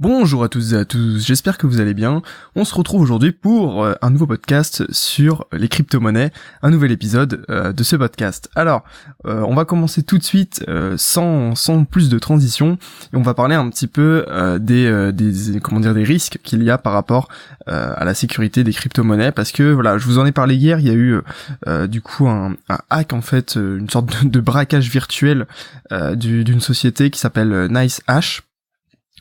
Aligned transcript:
Bonjour 0.00 0.42
à 0.42 0.48
tous 0.48 0.72
et 0.72 0.76
à 0.78 0.86
tous, 0.86 1.22
j'espère 1.26 1.58
que 1.58 1.66
vous 1.66 1.78
allez 1.78 1.92
bien. 1.92 2.22
On 2.56 2.64
se 2.64 2.74
retrouve 2.74 3.02
aujourd'hui 3.02 3.32
pour 3.32 3.84
euh, 3.84 3.92
un 4.00 4.08
nouveau 4.08 4.26
podcast 4.26 4.90
sur 4.90 5.44
les 5.52 5.68
crypto-monnaies, 5.68 6.30
un 6.62 6.70
nouvel 6.70 6.90
épisode 6.90 7.44
euh, 7.50 7.74
de 7.74 7.82
ce 7.82 7.96
podcast. 7.96 8.48
Alors, 8.54 8.82
euh, 9.26 9.44
on 9.46 9.54
va 9.54 9.66
commencer 9.66 10.02
tout 10.02 10.16
de 10.16 10.22
suite 10.22 10.64
sans, 10.96 11.54
sans 11.54 11.84
plus 11.84 12.08
de 12.08 12.18
transition 12.18 12.78
et 13.12 13.16
on 13.18 13.20
va 13.20 13.34
parler 13.34 13.54
un 13.54 13.68
petit 13.68 13.88
peu 13.88 14.24
des, 14.58 15.12
des, 15.12 15.60
comment 15.60 15.80
dire, 15.80 15.92
des 15.92 16.04
risques 16.04 16.38
qu'il 16.42 16.62
y 16.62 16.70
a 16.70 16.78
par 16.78 16.94
rapport 16.94 17.28
à 17.66 18.02
la 18.02 18.14
sécurité 18.14 18.64
des 18.64 18.72
crypto-monnaies 18.72 19.32
parce 19.32 19.52
que 19.52 19.70
voilà, 19.70 19.98
je 19.98 20.06
vous 20.06 20.18
en 20.18 20.24
ai 20.24 20.32
parlé 20.32 20.54
hier, 20.54 20.80
il 20.80 20.86
y 20.86 20.90
a 20.90 20.94
eu 20.94 21.20
du 21.88 22.00
coup 22.00 22.26
un, 22.26 22.54
un, 22.70 22.78
hack 22.88 23.12
en 23.12 23.20
fait, 23.20 23.56
une 23.56 23.90
sorte 23.90 24.24
de, 24.24 24.30
de 24.30 24.40
braquage 24.40 24.88
virtuel 24.88 25.46
d'une 25.90 26.60
société 26.60 27.10
qui 27.10 27.20
s'appelle 27.20 27.68
NiceHash 27.70 28.42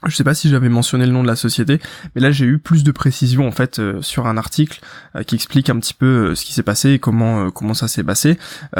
je 0.07 0.15
sais 0.15 0.23
pas 0.23 0.33
si 0.33 0.49
j'avais 0.49 0.69
mentionné 0.69 1.05
le 1.05 1.11
nom 1.11 1.23
de 1.23 1.27
la 1.27 1.35
société, 1.35 1.79
mais 2.15 2.21
là 2.21 2.31
j'ai 2.31 2.45
eu 2.45 2.57
plus 2.57 2.83
de 2.83 2.91
précision 2.91 3.47
en 3.47 3.51
fait 3.51 3.79
euh, 3.79 4.01
sur 4.01 4.27
un 4.27 4.37
article 4.37 4.79
euh, 5.15 5.23
qui 5.23 5.35
explique 5.35 5.69
un 5.69 5.77
petit 5.79 5.93
peu 5.93 6.29
euh, 6.29 6.35
ce 6.35 6.45
qui 6.45 6.53
s'est 6.53 6.63
passé 6.63 6.91
et 6.91 6.99
comment 6.99 7.51
comment 7.51 7.73
ça 7.73 7.87
s'est 7.87 8.03
passé. 8.03 8.37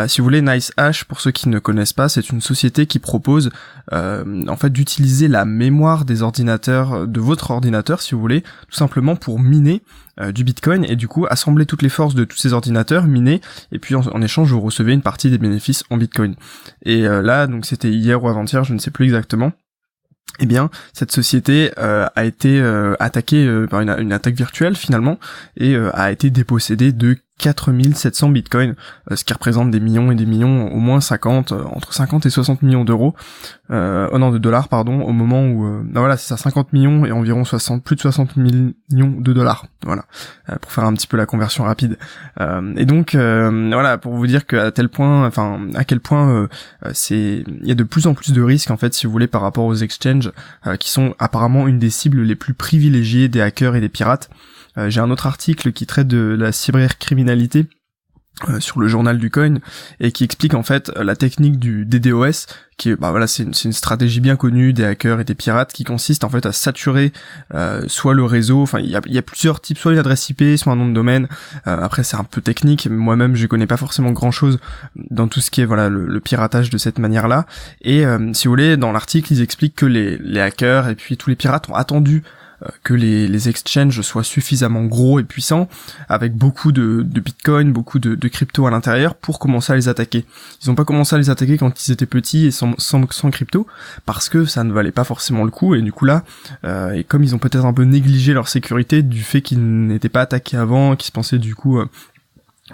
si 0.08 0.22
vous 0.22 0.26
voulez, 0.26 0.42
NiceHash, 0.42 1.04
pour 1.06 1.20
ceux 1.20 1.32
qui 1.32 1.50
ne 1.50 1.60
connaissent 1.60 1.94
pas, 1.94 2.10
c'est 2.10 2.30
une 2.30 2.42
société 2.42 2.86
qui 2.86 3.00
propose 3.00 3.52
en 3.92 4.56
fait 4.56 4.70
d'utiliser 4.70 5.28
la 5.28 5.46
mémoire 5.46 6.06
des 6.06 6.22
ordinateurs 6.22 7.08
de 7.08 7.20
votre 7.20 7.52
ordinateur, 7.52 8.02
si 8.02 8.14
vous 8.14 8.22
voulez, 8.22 8.42
tout 8.42 8.76
simplement 8.76 9.16
pour 9.16 9.40
miner 9.40 9.82
du 10.34 10.44
Bitcoin 10.44 10.86
et 10.86 10.96
du 10.96 11.08
coup 11.08 11.26
assembler 11.30 11.66
toutes 11.66 11.82
les 11.82 11.90
forces 11.90 12.14
de 12.14 12.24
tous 12.24 12.38
ces 12.38 12.54
ordinateurs, 12.54 13.06
miner 13.06 13.42
et 13.72 13.80
puis 13.80 13.96
en, 13.96 14.02
en 14.02 14.22
échange 14.22 14.52
vous 14.52 14.62
recevez 14.62 14.94
une 14.94 15.02
partie 15.02 15.30
des 15.30 15.38
bénéfices 15.38 15.84
en 15.90 15.98
Bitcoin. 15.98 16.36
Et 16.84 17.02
là 17.02 17.48
donc 17.48 17.66
c'était 17.66 17.90
hier 17.90 18.24
ou 18.24 18.30
avant-hier, 18.30 18.64
je 18.64 18.74
ne 18.74 18.80
sais 18.80 18.92
plus 18.92 19.06
exactement 19.06 19.52
eh 20.40 20.46
bien, 20.46 20.70
cette 20.94 21.12
société 21.12 21.72
euh, 21.78 22.08
a 22.16 22.26
été 22.26 22.60
euh, 22.60 22.96
attaquée 23.00 23.46
euh, 23.46 23.68
par 23.68 23.82
une, 23.82 23.94
une, 24.00 24.14
attaque 24.14 24.36
virtuelle 24.36 24.76
finalement 24.76 25.20
et 25.58 25.76
a 25.76 26.12
été 26.12 26.30
dépossédée 26.30 26.92
de 26.92 27.18
4700 27.40 28.30
bitcoins, 28.30 28.76
euh, 29.12 29.16
ce 29.16 29.24
qui 29.24 29.34
représente 29.34 29.72
des 29.72 29.80
millions 29.80 30.12
et 30.12 30.16
des 30.16 30.26
millions, 30.26 30.72
au 30.72 30.78
moins 30.78 31.02
50, 31.02 31.52
euh, 31.52 31.64
entre 31.72 31.94
50 31.94 32.26
et 32.26 32.30
60 32.30 32.62
millions 32.62 32.84
d'euros, 32.84 33.16
euh, 33.72 34.08
oh 34.12 34.20
non, 34.20 34.30
de 34.30 34.38
dollars, 34.38 34.68
pardon, 34.68 35.02
au 35.02 35.12
moment 35.12 35.48
où, 35.48 35.66
euh, 35.66 35.82
voilà, 35.94 36.18
c'est 36.18 36.28
ça, 36.28 36.38
50 36.38 36.74
millions 36.74 37.06
et 37.06 37.12
environ 37.12 37.46
60, 37.46 37.84
plus 37.84 37.96
de 37.96 38.02
60 38.02 38.36
millions 38.36 38.74
de 38.92 39.34
dollars, 39.34 39.66
voilà, 39.84 40.04
pour 40.62 40.72
faire 40.72 40.84
un 40.84 40.94
petit 40.94 41.08
peu 41.08 41.18
la 41.18 41.26
conversion 41.26 41.64
rapide. 41.64 41.98
et 42.76 42.86
donc, 42.86 43.16
voilà, 43.16 43.98
pour 43.98 44.14
vous 44.14 44.28
dire 44.28 44.46
qu'à 44.46 44.72
tel 44.72 44.90
point, 44.90 45.26
enfin, 45.26 45.60
à 45.76 45.86
quel 45.86 46.00
point 46.00 46.48
c'est, 46.94 47.44
il 47.48 47.68
y 47.68 47.72
a 47.72 47.76
de 47.76 47.84
plus 47.84 48.08
en 48.08 48.14
plus 48.14 48.34
de 48.34 48.42
risques, 48.42 48.72
en 48.72 48.78
fait, 48.78 48.94
si 48.94 49.06
vous 49.06 49.12
voulez, 49.12 49.28
par 49.28 49.42
rapport 49.42 49.66
aux 49.66 49.76
exchanges, 49.76 50.32
qui 50.80 50.90
sont 50.90 51.16
apparemment 51.20 51.68
une 51.68 51.80
des 51.80 51.90
cibles 51.90 52.22
les 52.22 52.36
plus 52.36 52.54
privilégiées 52.54 53.30
des 53.30 53.42
hackers 53.42 53.76
et 53.76 53.82
des 53.82 53.90
pirates. 53.90 54.30
Euh, 54.78 54.90
j'ai 54.90 55.00
un 55.00 55.10
autre 55.10 55.28
article 55.28 55.72
qui 55.72 55.86
traite 55.86 56.08
de 56.08 56.36
la 56.40 56.52
cybercriminalité 56.52 57.29
euh, 58.48 58.62
sur 58.62 58.80
le 58.80 58.88
journal 58.88 59.18
du 59.18 59.30
coin 59.30 59.56
et 60.00 60.14
qui 60.14 60.24
explique 60.24 60.54
en 60.54 60.64
fait 60.64 60.90
la 60.96 61.18
technique 61.18 61.60
du 61.60 61.86
DDoS 61.86 62.46
qui 62.78 62.96
bah 62.96 63.12
voilà 63.12 63.28
c'est 63.28 63.44
une, 63.44 63.74
stratégie 63.74 64.22
bien 64.22 64.38
connue 64.38 64.72
des 64.72 64.86
hackers 64.86 65.20
et 65.20 65.26
des 65.26 65.36
pirates 65.36 65.74
qui 65.74 65.84
consiste 65.84 66.24
en 66.24 66.30
fait 66.30 66.46
à 66.46 66.54
saturer 66.54 67.12
euh, 67.54 67.84
soit 67.88 68.14
le 68.14 68.24
réseau 68.24 68.62
enfin 68.62 68.80
il 68.80 68.90
y 68.90 68.96
a, 68.96 69.02
y 69.08 69.18
a, 69.18 69.22
plusieurs 69.22 69.60
types 69.60 69.78
soit 69.78 69.92
une 69.92 69.98
adresse 69.98 70.30
IP 70.30 70.42
soit 70.56 70.72
un 70.72 70.78
nom 70.78 70.88
de 70.88 70.94
domaine. 70.94 71.28
Après 71.66 72.04
c'est 72.04 72.16
un 72.16 72.24
peu 72.24 72.40
technique. 72.40 72.88
Moi-même 72.90 73.36
je 73.36 73.46
connais 73.46 73.68
pas 73.68 73.76
forcément 73.76 74.12
grand 74.12 74.32
chose 74.32 74.58
dans 74.96 75.28
tout 75.28 75.42
ce 75.42 75.52
qui 75.52 75.60
est 75.60 75.66
voilà 75.66 75.90
le, 75.90 76.20
piratage 76.22 76.70
de 76.70 76.78
cette 76.78 76.98
manière 76.98 77.28
là 77.28 77.46
et 77.82 78.06
si 78.32 78.48
vous 78.48 78.54
voulez 78.54 78.78
dans 78.78 78.94
l'article 78.94 79.34
ils 79.34 79.42
expliquent 79.42 79.76
que 79.76 79.86
les, 79.86 80.18
les 80.18 80.40
hackers 80.40 80.88
et 80.88 80.96
puis 80.96 81.18
tous 81.18 81.30
les 81.30 81.36
pirates 81.36 81.70
ont 81.70 81.76
attendu 81.76 82.24
euh, 82.24 82.39
que 82.84 82.94
les, 82.94 83.28
les 83.28 83.50
exchanges 83.50 84.02
soient 84.02 84.24
suffisamment 84.24 84.84
gros 84.84 85.20
et 85.20 85.24
puissants, 85.24 85.70
avec 86.08 86.34
beaucoup 86.34 86.72
de, 86.72 87.04
de 87.08 87.20
bitcoin, 87.20 87.72
beaucoup 87.72 88.00
de, 88.00 88.16
de 88.16 88.28
crypto 88.28 88.68
à 88.68 88.72
l'intérieur, 88.72 89.16
pour 89.16 89.40
commencer 89.40 89.74
à 89.74 89.76
les 89.76 89.88
attaquer. 89.88 90.26
Ils 90.64 90.70
n'ont 90.70 90.76
pas 90.76 90.86
commencé 90.86 91.16
à 91.16 91.20
les 91.20 91.30
attaquer 91.30 91.58
quand 91.58 91.88
ils 91.88 91.92
étaient 91.92 92.06
petits 92.06 92.48
et 92.48 92.52
sans, 92.52 92.74
sans, 92.78 93.10
sans, 93.12 93.32
crypto, 93.32 93.68
parce 94.06 94.30
que 94.30 94.46
ça 94.46 94.64
ne 94.64 94.74
valait 94.74 94.92
pas 94.92 95.04
forcément 95.04 95.44
le 95.44 95.52
coup, 95.52 95.76
et 95.76 95.82
du 95.82 95.92
coup 95.92 96.06
là, 96.06 96.24
euh, 96.66 96.92
et 96.92 97.04
comme 97.04 97.24
ils 97.24 97.36
ont 97.36 97.40
peut-être 97.40 97.66
un 97.66 97.74
peu 97.74 97.84
négligé 97.84 98.34
leur 98.34 98.48
sécurité 98.48 99.04
du 99.04 99.22
fait 99.22 99.42
qu'ils 99.42 99.62
n'étaient 99.88 100.10
pas 100.10 100.22
attaqués 100.22 100.58
avant, 100.58 100.96
qu'ils 100.96 101.08
se 101.08 101.12
pensaient 101.12 101.38
du 101.38 101.56
coup 101.56 101.80
euh, 101.80 101.90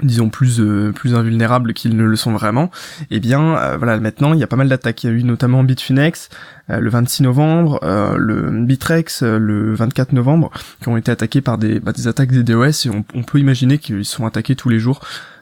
disons 0.04 0.30
plus 0.30 0.60
euh, 0.60 0.92
plus 0.92 1.16
invulnérables 1.16 1.74
qu'ils 1.74 1.96
ne 1.96 2.04
le 2.04 2.16
sont 2.16 2.34
vraiment 2.34 2.70
eh 3.12 3.20
bien 3.20 3.58
euh, 3.58 3.78
voilà 3.78 3.98
maintenant 4.00 4.34
il 4.34 4.40
y 4.40 4.44
a 4.44 4.48
pas 4.48 4.56
mal 4.56 4.70
d'attaques. 4.70 5.04
Il 5.04 5.08
y 5.08 5.14
a 5.14 5.14
eu 5.14 5.24
notamment 5.24 5.64
Bitfinex 5.64 6.30
euh, 6.70 6.80
le 6.80 6.90
26 6.90 7.24
novembre 7.24 7.80
le 8.18 8.50
Bitrex 8.52 9.24
le 9.24 9.74
24 9.74 10.14
novembre 10.14 10.52
qui 10.82 10.90
ont 10.90 10.98
été 10.98 11.12
attaqués 11.12 11.42
par 11.42 11.58
des 11.58 11.80
bah, 11.80 11.92
des 11.92 12.08
attaques 12.08 12.32
des 12.32 12.44
DOS 12.44 12.86
et 12.86 12.90
on, 12.90 13.06
on 13.14 13.24
peut 13.24 13.40
imaginer 13.40 13.78
qu'ils 13.78 14.06
sont 14.06 14.26
attaqués 14.26 14.56
tous 14.56 14.70
les 14.70 14.80
jours 14.80 15.02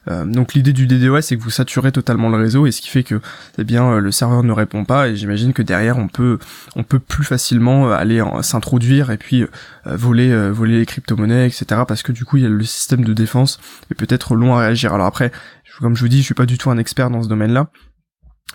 euh, 0.09 0.25
donc 0.25 0.53
l'idée 0.53 0.73
du 0.73 0.87
DDoS 0.87 1.21
c'est 1.21 1.37
que 1.37 1.41
vous 1.41 1.49
saturez 1.49 1.91
totalement 1.91 2.29
le 2.29 2.37
réseau 2.37 2.65
et 2.65 2.71
ce 2.71 2.81
qui 2.81 2.89
fait 2.89 3.03
que 3.03 3.21
eh 3.57 3.63
bien 3.63 3.89
euh, 3.89 3.99
le 3.99 4.11
serveur 4.11 4.43
ne 4.43 4.51
répond 4.51 4.83
pas 4.83 5.07
et 5.07 5.15
j'imagine 5.15 5.53
que 5.53 5.61
derrière 5.61 5.97
on 5.97 6.07
peut 6.07 6.39
on 6.75 6.83
peut 6.83 6.99
plus 6.99 7.23
facilement 7.23 7.87
euh, 7.89 7.93
aller 7.93 8.23
s'introduire 8.41 9.11
et 9.11 9.17
puis 9.17 9.45
voler 9.85 10.49
voler 10.51 10.79
les 10.79 10.85
crypto-monnaies 10.85 11.47
etc 11.47 11.81
parce 11.87 12.03
que 12.03 12.11
du 12.11 12.25
coup 12.25 12.37
il 12.37 12.43
y 12.43 12.45
a 12.45 12.49
le 12.49 12.63
système 12.63 13.03
de 13.03 13.13
défense 13.13 13.59
et 13.91 13.95
peut-être 13.95 14.35
long 14.35 14.55
à 14.55 14.59
réagir. 14.59 14.93
Alors 14.93 15.07
après 15.07 15.31
comme 15.79 15.95
je 15.95 16.01
vous 16.01 16.07
dis 16.07 16.19
je 16.19 16.25
suis 16.25 16.33
pas 16.33 16.45
du 16.45 16.57
tout 16.57 16.69
un 16.69 16.77
expert 16.77 17.09
dans 17.09 17.23
ce 17.23 17.27
domaine 17.27 17.53
là 17.53 17.69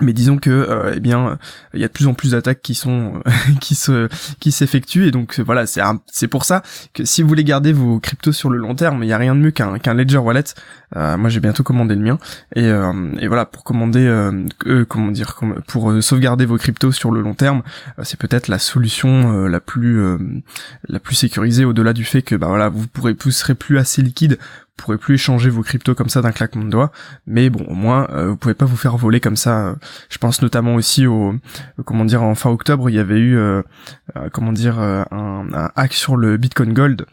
mais 0.01 0.13
disons 0.13 0.39
que 0.39 0.51
euh, 0.51 0.93
eh 0.95 1.01
bien 1.01 1.39
il 1.75 1.81
y 1.81 1.85
a 1.85 1.89
de 1.89 1.93
plus 1.93 2.07
en 2.07 2.15
plus 2.15 2.33
d'attaques 2.33 2.63
qui 2.63 2.75
sont 2.75 3.23
qui 3.61 3.75
se 3.75 4.09
qui 4.41 4.53
s'effectuent. 4.53 5.07
Et 5.07 5.11
donc 5.11 5.41
voilà 5.41 5.67
c'est 5.67 5.81
c'est 6.07 6.29
pour 6.29 6.45
ça 6.45 6.63
que 6.95 7.05
si 7.05 7.23
vous 7.23 7.29
voulez 7.29 7.45
garder 7.45 7.73
vos 7.73 7.99
cryptos 8.01 8.33
sur 8.33 8.51
le 8.51 8.59
long 8.59 8.75
terme 8.75 9.03
il 9.03 9.09
y 9.09 9.13
a 9.13 9.19
rien 9.19 9.35
de 9.35 9.41
mieux 9.41 9.51
qu'un 9.51 9.79
qu'un 9.79 9.95
ledger 9.95 10.19
wallet. 10.19 10.45
Euh, 10.97 11.19
moi 11.19 11.29
j'ai 11.29 11.41
bientôt 11.41 11.63
commandé 11.63 11.95
le 11.95 12.01
mien. 12.01 12.19
Et, 12.55 12.65
euh, 12.65 12.93
et 13.21 13.29
voilà 13.29 13.45
pour 13.45 13.65
commander 13.65 14.07
euh, 14.07 14.85
comment 14.89 15.11
dire 15.11 15.39
pour 15.67 16.03
sauvegarder 16.03 16.47
vos 16.47 16.57
cryptos 16.57 16.93
sur 16.93 17.11
le 17.11 17.21
long 17.21 17.35
terme 17.35 17.63
c'est 18.03 18.19
peut-être 18.19 18.49
la 18.49 18.59
solution 18.59 19.47
la 19.47 19.61
plus 19.61 20.01
la 20.89 21.01
plus 21.01 21.15
sécurisée 21.15 21.65
au-delà 21.65 21.93
du 21.93 22.05
fait 22.05 22.23
que 22.23 22.35
bah 22.35 22.49
voilà 22.49 22.69
vous 22.69 22.87
pourrez 22.87 23.15
vous 23.19 23.31
serez 23.31 23.55
plus 23.55 23.79
assez 23.79 24.03
liquide 24.03 24.39
pourrez 24.79 24.97
plus 24.97 25.17
échanger 25.17 25.51
vos 25.51 25.63
cryptos 25.63 25.95
comme 25.95 26.09
ça 26.09 26.23
d'un 26.23 26.33
claquement 26.33 26.65
de 26.65 26.71
doigts, 26.71 26.91
mais 27.27 27.51
bon, 27.51 27.65
au 27.69 27.75
moins, 27.75 28.09
euh, 28.11 28.29
vous 28.29 28.37
pouvez 28.37 28.55
pas 28.55 28.65
vous 28.65 28.77
faire 28.77 28.97
voler 28.97 29.21
comme 29.21 29.37
ça. 29.37 29.77
Je 30.09 30.19
pense 30.19 30.41
notamment 30.41 30.75
aussi 30.75 31.07
au, 31.07 31.35
comment 31.85 32.05
dire, 32.05 32.23
en 32.23 32.35
fin 32.35 32.51
octobre, 32.51 32.89
il 32.89 32.97
y 32.97 32.99
avait 32.99 33.19
eu, 33.19 33.37
euh, 33.37 33.63
euh, 34.17 34.29
comment 34.33 34.53
dire, 34.53 34.79
un, 34.79 35.05
un, 35.11 35.71
hack 35.77 35.93
sur 35.93 36.17
le 36.17 36.37
Bitcoin 36.37 36.73
Gold 36.73 37.07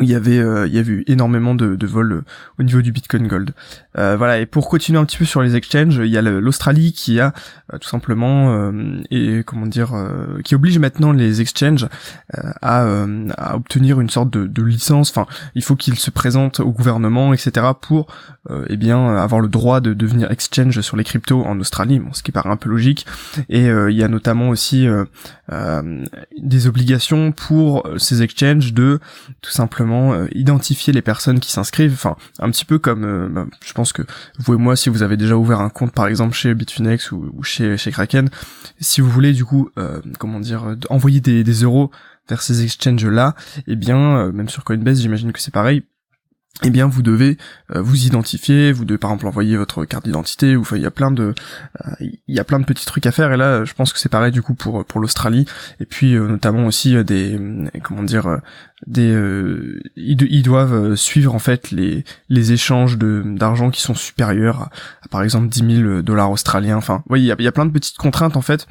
il 0.00 0.08
y 0.08 0.14
avait 0.14 0.38
euh, 0.38 0.66
il 0.66 0.74
y 0.74 0.78
avait 0.78 0.92
eu 0.92 1.04
énormément 1.06 1.54
de, 1.54 1.76
de 1.76 1.86
vols 1.86 2.12
euh, 2.12 2.24
au 2.58 2.62
niveau 2.62 2.82
du 2.82 2.92
Bitcoin 2.92 3.26
Gold. 3.26 3.52
Euh, 3.98 4.16
voilà 4.16 4.38
et 4.38 4.46
pour 4.46 4.68
continuer 4.68 4.98
un 4.98 5.04
petit 5.04 5.18
peu 5.18 5.24
sur 5.24 5.42
les 5.42 5.56
exchanges, 5.56 5.96
il 5.96 6.10
y 6.10 6.16
a 6.16 6.22
l'Australie 6.22 6.92
qui 6.92 7.20
a 7.20 7.32
tout 7.80 7.88
simplement 7.88 8.72
et 9.10 9.42
comment 9.44 9.66
dire 9.66 9.92
qui 10.44 10.54
oblige 10.54 10.78
maintenant 10.78 11.12
les 11.12 11.40
exchanges 11.40 11.88
à, 12.32 13.04
à 13.36 13.56
obtenir 13.56 14.00
une 14.00 14.10
sorte 14.10 14.30
de, 14.30 14.46
de 14.46 14.62
licence. 14.62 15.10
Enfin, 15.10 15.26
il 15.54 15.62
faut 15.62 15.76
qu'ils 15.76 15.98
se 15.98 16.10
présentent 16.10 16.60
au 16.60 16.70
gouvernement, 16.70 17.32
etc. 17.32 17.66
pour 17.80 18.06
eh 18.68 18.76
bien 18.76 19.16
avoir 19.16 19.40
le 19.40 19.48
droit 19.48 19.80
de 19.80 19.94
devenir 19.94 20.30
exchange 20.30 20.80
sur 20.80 20.96
les 20.96 21.04
cryptos 21.04 21.44
en 21.44 21.58
Australie. 21.60 21.98
Bon, 21.98 22.12
ce 22.12 22.22
qui 22.22 22.32
paraît 22.32 22.50
un 22.50 22.56
peu 22.56 22.68
logique. 22.68 23.06
Et 23.48 23.66
il 23.66 23.96
y 23.96 24.02
a 24.02 24.08
notamment 24.08 24.48
aussi 24.48 24.86
des 26.38 26.66
obligations 26.66 27.32
pour 27.32 27.88
ces 27.98 28.22
exchanges 28.22 28.72
de 28.72 28.98
tout 29.42 29.52
simplement 29.52 29.89
euh, 29.90 30.26
identifier 30.32 30.92
les 30.92 31.02
personnes 31.02 31.40
qui 31.40 31.50
s'inscrivent, 31.52 31.92
enfin 31.92 32.16
un 32.38 32.50
petit 32.50 32.64
peu 32.64 32.78
comme, 32.78 33.04
euh, 33.04 33.28
bah, 33.28 33.46
je 33.64 33.72
pense 33.72 33.92
que 33.92 34.02
vous 34.38 34.54
et 34.54 34.56
moi, 34.56 34.76
si 34.76 34.88
vous 34.88 35.02
avez 35.02 35.16
déjà 35.16 35.36
ouvert 35.36 35.60
un 35.60 35.70
compte 35.70 35.92
par 35.92 36.06
exemple 36.06 36.34
chez 36.34 36.54
Bitfinex 36.54 37.12
ou, 37.12 37.42
chez, 37.42 37.76
chez 37.76 37.90
Kraken, 37.90 38.30
si 38.80 39.00
vous 39.00 39.10
voulez 39.10 39.32
du 39.32 39.44
coup, 39.44 39.70
euh, 39.78 40.00
comment 40.18 40.40
dire, 40.40 40.76
envoyer 40.88 41.20
des, 41.20 41.44
des 41.44 41.62
euros 41.62 41.90
vers 42.28 42.42
ces 42.42 42.62
exchanges 42.62 43.06
là, 43.06 43.34
et 43.58 43.72
eh 43.72 43.76
bien 43.76 44.30
même 44.32 44.48
sur 44.48 44.64
Coinbase, 44.64 45.00
j'imagine 45.00 45.32
que 45.32 45.40
c'est 45.40 45.52
pareil 45.52 45.84
eh 46.62 46.70
bien 46.70 46.86
vous 46.86 47.02
devez 47.02 47.38
euh, 47.74 47.80
vous 47.80 48.04
identifier, 48.06 48.72
vous 48.72 48.84
devez 48.84 48.98
par 48.98 49.10
exemple 49.10 49.26
envoyer 49.26 49.56
votre 49.56 49.84
carte 49.84 50.04
d'identité, 50.04 50.56
ou 50.56 50.60
enfin 50.60 50.76
il 50.76 50.82
y 50.82 50.86
a 50.86 50.90
plein 50.90 51.10
de 51.10 51.34
euh, 51.86 51.90
il 52.00 52.34
y 52.34 52.38
a 52.38 52.44
plein 52.44 52.60
de 52.60 52.64
petits 52.64 52.84
trucs 52.84 53.06
à 53.06 53.12
faire 53.12 53.32
et 53.32 53.36
là 53.36 53.64
je 53.64 53.72
pense 53.72 53.92
que 53.92 53.98
c'est 53.98 54.08
pareil 54.08 54.32
du 54.32 54.42
coup 54.42 54.54
pour 54.54 54.84
pour 54.84 55.00
l'Australie 55.00 55.46
et 55.80 55.86
puis 55.86 56.14
euh, 56.14 56.26
notamment 56.26 56.66
aussi 56.66 57.02
des 57.04 57.40
comment 57.82 58.02
dire 58.02 58.40
des 58.86 59.14
ils, 59.96 60.42
doivent 60.42 60.94
suivre 60.94 61.34
en 61.34 61.38
fait 61.38 61.70
les 61.70 62.04
les 62.28 62.52
échanges 62.52 62.96
d'argent 62.98 63.70
qui 63.70 63.80
sont 63.80 63.94
supérieurs 63.94 64.70
à, 65.02 65.08
par 65.10 65.22
exemple 65.22 65.48
10 65.48 65.76
000 65.82 66.02
dollars 66.02 66.30
australiens. 66.30 66.76
Enfin, 66.76 67.02
voyez, 67.08 67.34
il 67.38 67.44
y 67.44 67.48
a, 67.48 67.52
plein 67.52 67.66
de 67.66 67.72
petites 67.72 67.98
contraintes 67.98 68.36
en 68.36 68.42
fait 68.42 68.66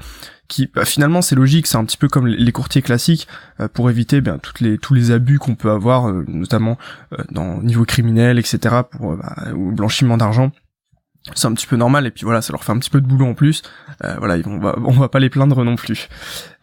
qui 0.50 0.68
bah, 0.74 0.84
finalement 0.84 1.22
c'est 1.22 1.36
logique, 1.36 1.68
c'est 1.68 1.78
un 1.78 1.86
petit 1.86 1.96
peu 1.96 2.10
comme 2.10 2.28
les 2.28 2.52
courtiers 2.52 2.82
classiques 2.82 3.28
euh, 3.62 3.70
pour 3.70 3.90
éviter 3.90 4.20
bien 4.20 4.38
toutes 4.40 4.60
les 4.60 4.78
tous 4.78 4.94
les 4.94 5.12
abus 5.12 5.40
qu'on 5.40 5.56
peut 5.56 5.72
avoir, 5.72 6.10
euh, 6.10 6.26
notamment 6.28 6.78
euh, 7.14 7.24
dans 7.32 7.62
niveau 7.62 7.86
criminel, 7.86 8.38
etc. 8.38 8.82
pour 8.92 9.16
bah, 9.16 9.36
ou 9.56 9.72
blanchiment 9.72 10.18
d'argent. 10.18 10.52
C'est 11.36 11.48
un 11.48 11.54
petit 11.54 11.68
peu 11.68 11.76
normal 11.76 12.06
et 12.06 12.12
puis 12.12 12.24
voilà 12.24 12.42
ça 12.42 12.54
leur 12.54 12.64
fait 12.64 12.72
un 12.72 12.80
petit 12.80 12.90
peu 12.90 13.02
de 13.02 13.08
boulot 13.08 13.26
en 13.26 13.34
plus. 13.34 13.62
Euh, 14.04 14.16
voilà 14.18 14.38
on 14.46 14.60
va 14.60 14.76
on 14.84 14.92
va 14.92 15.10
pas 15.10 15.20
les 15.20 15.30
plaindre 15.30 15.64
non 15.64 15.76
plus. 15.76 16.10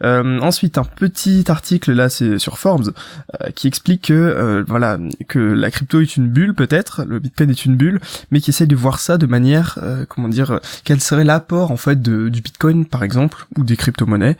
Euh, 0.03 0.39
ensuite 0.39 0.77
un 0.77 0.83
petit 0.83 1.45
article 1.47 1.91
là 1.93 2.09
c'est 2.09 2.37
sur 2.37 2.57
Forbes 2.57 2.93
euh, 3.41 3.49
qui 3.51 3.67
explique 3.67 4.07
que 4.07 4.63
voilà 4.67 4.97
que 5.27 5.39
la 5.39 5.71
crypto 5.71 6.01
est 6.01 6.17
une 6.17 6.27
bulle 6.27 6.53
peut-être 6.53 7.03
le 7.03 7.19
Bitcoin 7.19 7.49
est 7.49 7.65
une 7.65 7.75
bulle 7.75 7.99
mais 8.31 8.39
qui 8.39 8.51
essaie 8.51 8.67
de 8.67 8.75
voir 8.75 8.99
ça 8.99 9.17
de 9.17 9.25
manière 9.25 9.79
comment 10.09 10.27
dire 10.27 10.59
quel 10.83 11.01
serait 11.01 11.23
l'apport 11.23 11.71
en 11.71 11.77
fait 11.77 12.01
de, 12.01 12.29
du 12.29 12.41
Bitcoin 12.41 12.85
par 12.85 13.03
exemple 13.03 13.45
ou 13.57 13.63
des 13.63 13.75
crypto-monnaies 13.75 14.37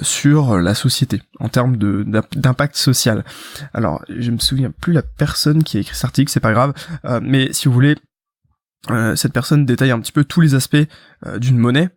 sur 0.00 0.58
la 0.58 0.74
société 0.74 1.22
en 1.40 1.48
termes 1.48 1.76
de 1.76 2.06
d'impact 2.34 2.76
social. 2.76 3.24
Alors 3.74 4.02
je 4.08 4.30
me 4.30 4.38
souviens 4.38 4.72
plus 4.80 4.92
la 4.92 5.02
personne 5.02 5.62
qui 5.62 5.76
a 5.76 5.80
écrit 5.80 5.94
cet 5.94 6.04
article 6.04 6.30
c'est 6.30 6.40
pas 6.40 6.52
grave 6.52 6.72
mais 7.22 7.52
si 7.52 7.68
vous 7.68 7.74
voulez 7.74 7.96
cette 9.16 9.32
personne 9.32 9.64
détaille 9.64 9.90
un 9.90 10.00
petit 10.00 10.12
peu 10.12 10.24
tous 10.24 10.40
les 10.40 10.54
aspects 10.54 10.76
euh, 11.26 11.38
d'une 11.38 11.58
monnaie, 11.58 11.90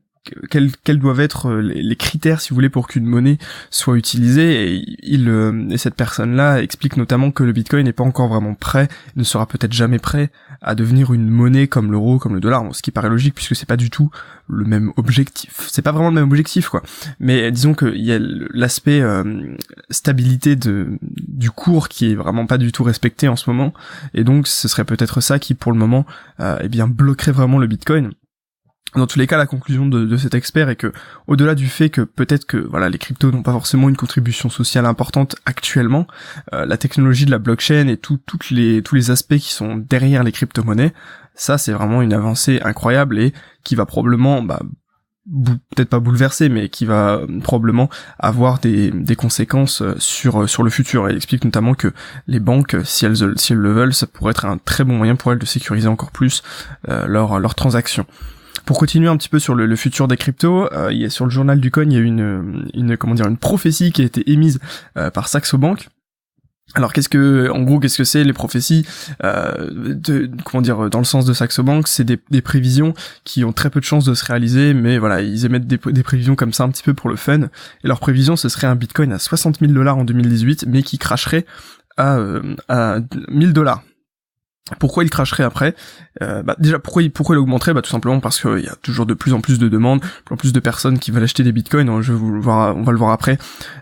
quels, 0.49 0.99
doivent 0.99 1.19
être 1.19 1.49
euh, 1.49 1.61
les, 1.61 1.95
critères, 1.95 2.41
si 2.41 2.49
vous 2.49 2.55
voulez, 2.55 2.69
pour 2.69 2.87
qu'une 2.87 3.05
monnaie 3.05 3.37
soit 3.69 3.97
utilisée. 3.97 4.73
Et, 4.73 4.85
il, 5.03 5.29
et 5.71 5.77
cette 5.77 5.95
personne-là 5.95 6.61
explique 6.61 6.97
notamment 6.97 7.31
que 7.31 7.43
le 7.43 7.51
Bitcoin 7.51 7.85
n'est 7.85 7.93
pas 7.93 8.03
encore 8.03 8.27
vraiment 8.27 8.53
prêt, 8.53 8.87
ne 9.15 9.23
sera 9.23 9.45
peut-être 9.45 9.73
jamais 9.73 9.99
prêt 9.99 10.29
à 10.61 10.75
devenir 10.75 11.13
une 11.13 11.29
monnaie 11.29 11.67
comme 11.67 11.91
l'euro, 11.91 12.19
comme 12.19 12.33
le 12.33 12.39
dollar, 12.39 12.63
ce 12.73 12.81
qui 12.81 12.91
paraît 12.91 13.09
logique 13.09 13.35
puisque 13.35 13.55
c'est 13.55 13.67
pas 13.67 13.77
du 13.77 13.89
tout 13.89 14.09
le 14.47 14.65
même 14.65 14.91
objectif. 14.97 15.67
C'est 15.69 15.81
pas 15.81 15.91
vraiment 15.91 16.09
le 16.09 16.15
même 16.15 16.23
objectif, 16.23 16.69
quoi. 16.69 16.81
Mais 17.19 17.51
disons 17.51 17.73
qu'il 17.73 18.01
y 18.01 18.13
a 18.13 18.19
l'aspect 18.19 19.03
stabilité 19.89 20.55
de 20.55 20.97
du 21.27 21.51
cours 21.51 21.89
qui 21.89 22.11
est 22.11 22.15
vraiment 22.15 22.45
pas 22.45 22.57
du 22.57 22.71
tout 22.71 22.83
respecté 22.83 23.27
en 23.27 23.35
ce 23.35 23.49
moment, 23.49 23.73
et 24.13 24.23
donc 24.23 24.47
ce 24.47 24.67
serait 24.67 24.85
peut-être 24.85 25.21
ça 25.21 25.39
qui, 25.39 25.53
pour 25.53 25.71
le 25.71 25.77
moment, 25.77 26.05
euh, 26.39 26.57
eh 26.61 26.69
bien 26.69 26.87
bloquerait 26.87 27.31
vraiment 27.31 27.59
le 27.59 27.67
Bitcoin. 27.67 28.11
Dans 28.95 29.05
tous 29.05 29.19
les 29.19 29.27
cas, 29.27 29.37
la 29.37 29.45
conclusion 29.45 29.85
de, 29.85 30.17
cet 30.17 30.33
expert 30.33 30.69
est 30.69 30.75
que, 30.75 30.91
au-delà 31.27 31.55
du 31.55 31.67
fait 31.67 31.89
que 31.89 32.01
peut-être 32.01 32.45
que 32.45 32.57
voilà 32.57 32.89
les 32.89 32.97
cryptos 32.97 33.31
n'ont 33.31 33.43
pas 33.43 33.51
forcément 33.51 33.89
une 33.89 33.97
contribution 33.97 34.49
sociale 34.49 34.85
importante 34.85 35.35
actuellement, 35.45 36.07
euh, 36.53 36.65
la 36.65 36.77
technologie 36.77 37.25
de 37.25 37.31
la 37.31 37.37
blockchain 37.37 37.87
et 37.87 37.97
tout, 37.97 38.17
toutes 38.25 38.49
les 38.49 38.81
tous 38.81 38.95
les 38.95 39.11
aspects 39.11 39.37
qui 39.37 39.53
sont 39.53 39.75
derrière 39.75 40.23
les 40.23 40.31
crypto-monnaies, 40.31 40.93
ça 41.35 41.57
c'est 41.57 41.73
vraiment 41.73 42.01
une 42.01 42.13
avancée 42.13 42.59
incroyable 42.63 43.19
et 43.19 43.33
qui 43.63 43.75
va 43.75 43.85
probablement 43.85 44.41
bah, 44.41 44.61
peut-être 45.75 45.89
pas 45.89 45.99
bouleverser, 45.99 46.49
mais 46.49 46.69
qui 46.69 46.85
va 46.85 47.15
euh, 47.15 47.39
probablement 47.41 47.89
avoir 48.19 48.59
des, 48.59 48.91
des 48.91 49.15
conséquences 49.15 49.81
euh, 49.81 49.95
sur 49.99 50.43
euh, 50.43 50.47
sur 50.47 50.63
le 50.63 50.69
futur. 50.69 51.07
Elle 51.07 51.17
explique 51.17 51.43
notamment 51.43 51.73
que 51.73 51.91
les 52.27 52.39
banques, 52.39 52.75
si 52.83 53.05
elles 53.05 53.37
si 53.37 53.53
elles 53.53 53.59
le 53.59 53.73
veulent, 53.73 53.93
ça 53.93 54.07
pourrait 54.07 54.31
être 54.31 54.45
un 54.45 54.57
très 54.57 54.83
bon 54.83 54.95
moyen 54.95 55.15
pour 55.15 55.31
elles 55.31 55.39
de 55.39 55.45
sécuriser 55.45 55.87
encore 55.87 56.11
plus 56.11 56.43
euh, 56.89 57.07
leurs 57.07 57.39
leur 57.39 57.55
transactions. 57.55 58.05
Pour 58.67 58.77
continuer 58.77 59.07
un 59.07 59.17
petit 59.17 59.29
peu 59.29 59.39
sur 59.39 59.55
le, 59.55 59.75
futur 59.75 60.07
des 60.07 60.17
cryptos, 60.17 60.69
il 60.91 60.97
y 60.97 61.05
a 61.05 61.09
sur 61.09 61.25
le 61.25 61.31
journal 61.31 61.59
du 61.59 61.71
coin, 61.71 61.85
il 61.85 61.93
y 61.93 61.97
a 61.97 61.99
une, 61.99 62.67
une 62.75 62.97
comment 62.97 63.15
dire 63.15 63.27
une 63.27 63.37
prophétie 63.37 63.91
qui 63.91 64.03
a 64.03 64.05
été 64.05 64.29
émise 64.31 64.59
par 64.93 65.27
Saxo 65.27 65.57
Bank 65.57 65.89
alors 66.75 66.91
qu'est-ce 66.91 67.09
que, 67.09 67.49
en 67.49 67.61
gros, 67.63 67.79
qu'est-ce 67.79 67.97
que 67.97 68.03
c'est 68.03 68.23
les 68.23 68.33
prophéties 68.33 68.85
euh, 69.23 69.69
de, 69.71 70.29
Comment 70.43 70.61
dire, 70.61 70.89
dans 70.89 70.99
le 70.99 71.05
sens 71.05 71.25
de 71.25 71.33
Saxo 71.33 71.63
Bank, 71.63 71.87
c'est 71.87 72.03
des, 72.03 72.19
des, 72.29 72.41
prévisions 72.41 72.93
qui 73.23 73.45
ont 73.45 73.53
très 73.53 73.69
peu 73.69 73.79
de 73.79 73.85
chances 73.85 74.03
de 74.05 74.13
se 74.13 74.25
réaliser, 74.25 74.73
mais 74.73 74.97
voilà, 74.97 75.21
ils 75.21 75.45
émettent 75.45 75.65
des, 75.65 75.77
des, 75.77 76.03
prévisions 76.03 76.35
comme 76.35 76.51
ça 76.51 76.65
un 76.65 76.69
petit 76.69 76.83
peu 76.83 76.93
pour 76.93 77.09
le 77.09 77.15
fun. 77.15 77.43
Et 77.83 77.87
leur 77.87 77.99
prévision, 77.99 78.35
ce 78.35 78.49
serait 78.49 78.67
un 78.67 78.75
Bitcoin 78.75 79.13
à 79.13 79.19
60 79.19 79.59
000 79.59 79.71
dollars 79.71 79.97
en 79.97 80.03
2018, 80.03 80.65
mais 80.67 80.83
qui 80.83 80.97
cracherait 80.97 81.45
à, 81.95 82.17
euh, 82.17 82.55
à 82.67 82.99
1000 83.29 83.53
dollars. 83.53 83.81
Pourquoi 84.79 85.03
il 85.03 85.09
cracherait 85.09 85.43
après 85.43 85.75
euh, 86.21 86.43
bah, 86.43 86.55
Déjà, 86.59 86.79
pourquoi 86.79 87.03
il, 87.03 87.11
pourquoi 87.11 87.35
il 87.35 87.39
augmenterait 87.39 87.73
bah, 87.73 87.81
Tout 87.81 87.89
simplement 87.89 88.19
parce 88.19 88.41
qu'il 88.41 88.59
y 88.59 88.67
a 88.67 88.75
toujours 88.81 89.05
de 89.05 89.13
plus 89.13 89.33
en 89.33 89.41
plus 89.41 89.59
de 89.59 89.69
demandes, 89.69 90.01
de 90.01 90.05
plus 90.25 90.33
en 90.33 90.37
plus 90.37 90.53
de 90.53 90.59
personnes 90.59 90.99
qui 90.99 91.11
veulent 91.11 91.23
acheter 91.23 91.43
des 91.43 91.51
bitcoins. 91.51 91.89
Hein, 91.89 92.01
je 92.01 92.11
vais 92.11 92.19
vous 92.19 92.31
le 92.31 92.39
voir, 92.39 92.75
on 92.75 92.83
va 92.83 92.91
le 92.91 92.97
voir 92.97 93.11
après, 93.11 93.37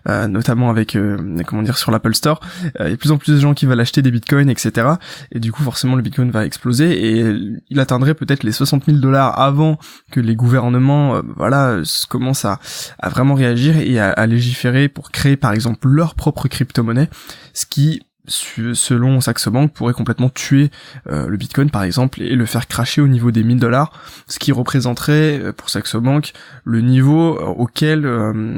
euh, 0.08 0.28
notamment 0.28 0.70
avec, 0.70 0.96
euh, 0.96 1.42
comment 1.48 1.64
dire, 1.64 1.78
sur 1.78 1.92
l'Apple 1.92 2.14
Store. 2.14 2.40
Il 2.80 2.90
y 2.90 2.94
a 2.94 2.98
plus 2.98 3.12
en 3.12 3.18
plus 3.18 3.34
de 3.34 3.40
gens 3.40 3.54
qui 3.54 3.66
veulent 3.66 3.80
acheter 3.80 4.02
des 4.02 4.12
bitcoins, 4.12 4.50
etc. 4.50 4.88
Et 5.32 5.40
du 5.40 5.52
coup, 5.52 5.64
forcément, 5.64 5.96
le 5.96 6.02
bitcoin 6.02 6.32
va 6.32 6.46
exploser 6.46 7.20
et 7.20 7.36
il 7.70 7.80
atteindrait 7.80 8.14
peut-être 8.14 8.44
les 8.44 8.52
60 8.52 8.86
000 8.86 8.98
dollars 8.98 9.40
avant 9.40 9.80
que 10.12 10.20
les 10.20 10.36
gouvernements, 10.36 11.22
voilà, 11.36 11.82
commencent 12.10 12.46
à, 12.46 12.60
à, 13.00 13.10
vraiment 13.10 13.34
réagir 13.34 13.78
et 13.78 14.00
à, 14.00 14.12
à 14.12 14.26
légiférer 14.28 14.90
pour 14.90 15.12
créer, 15.12 15.38
par 15.38 15.54
exemple, 15.54 15.88
leur 15.88 16.16
propre 16.16 16.48
crypto-monnaie, 16.48 17.10
ce 17.54 17.66
qui 17.66 18.02
selon 18.28 19.22
Saxo 19.22 19.52
Bank, 19.52 19.72
pourrait 19.74 19.94
complètement 19.94 20.30
tuer 20.30 20.72
euh, 21.10 21.28
le 21.28 21.38
Bitcoin 21.38 21.70
par 21.70 21.84
exemple 21.84 22.22
et 22.22 22.36
le 22.36 22.46
faire 22.46 22.68
cracher 22.68 23.02
au 23.02 23.08
niveau 23.08 23.32
des 23.32 23.44
1000 23.44 23.60
dollars, 23.60 23.92
ce 24.28 24.40
qui 24.40 24.52
représenterait 24.52 25.40
euh, 25.40 25.52
pour 25.52 25.70
Saxo 25.70 26.02
Bank 26.02 26.34
le 26.64 26.82
niveau 26.82 27.38
euh, 27.38 27.46
auquel, 27.46 28.06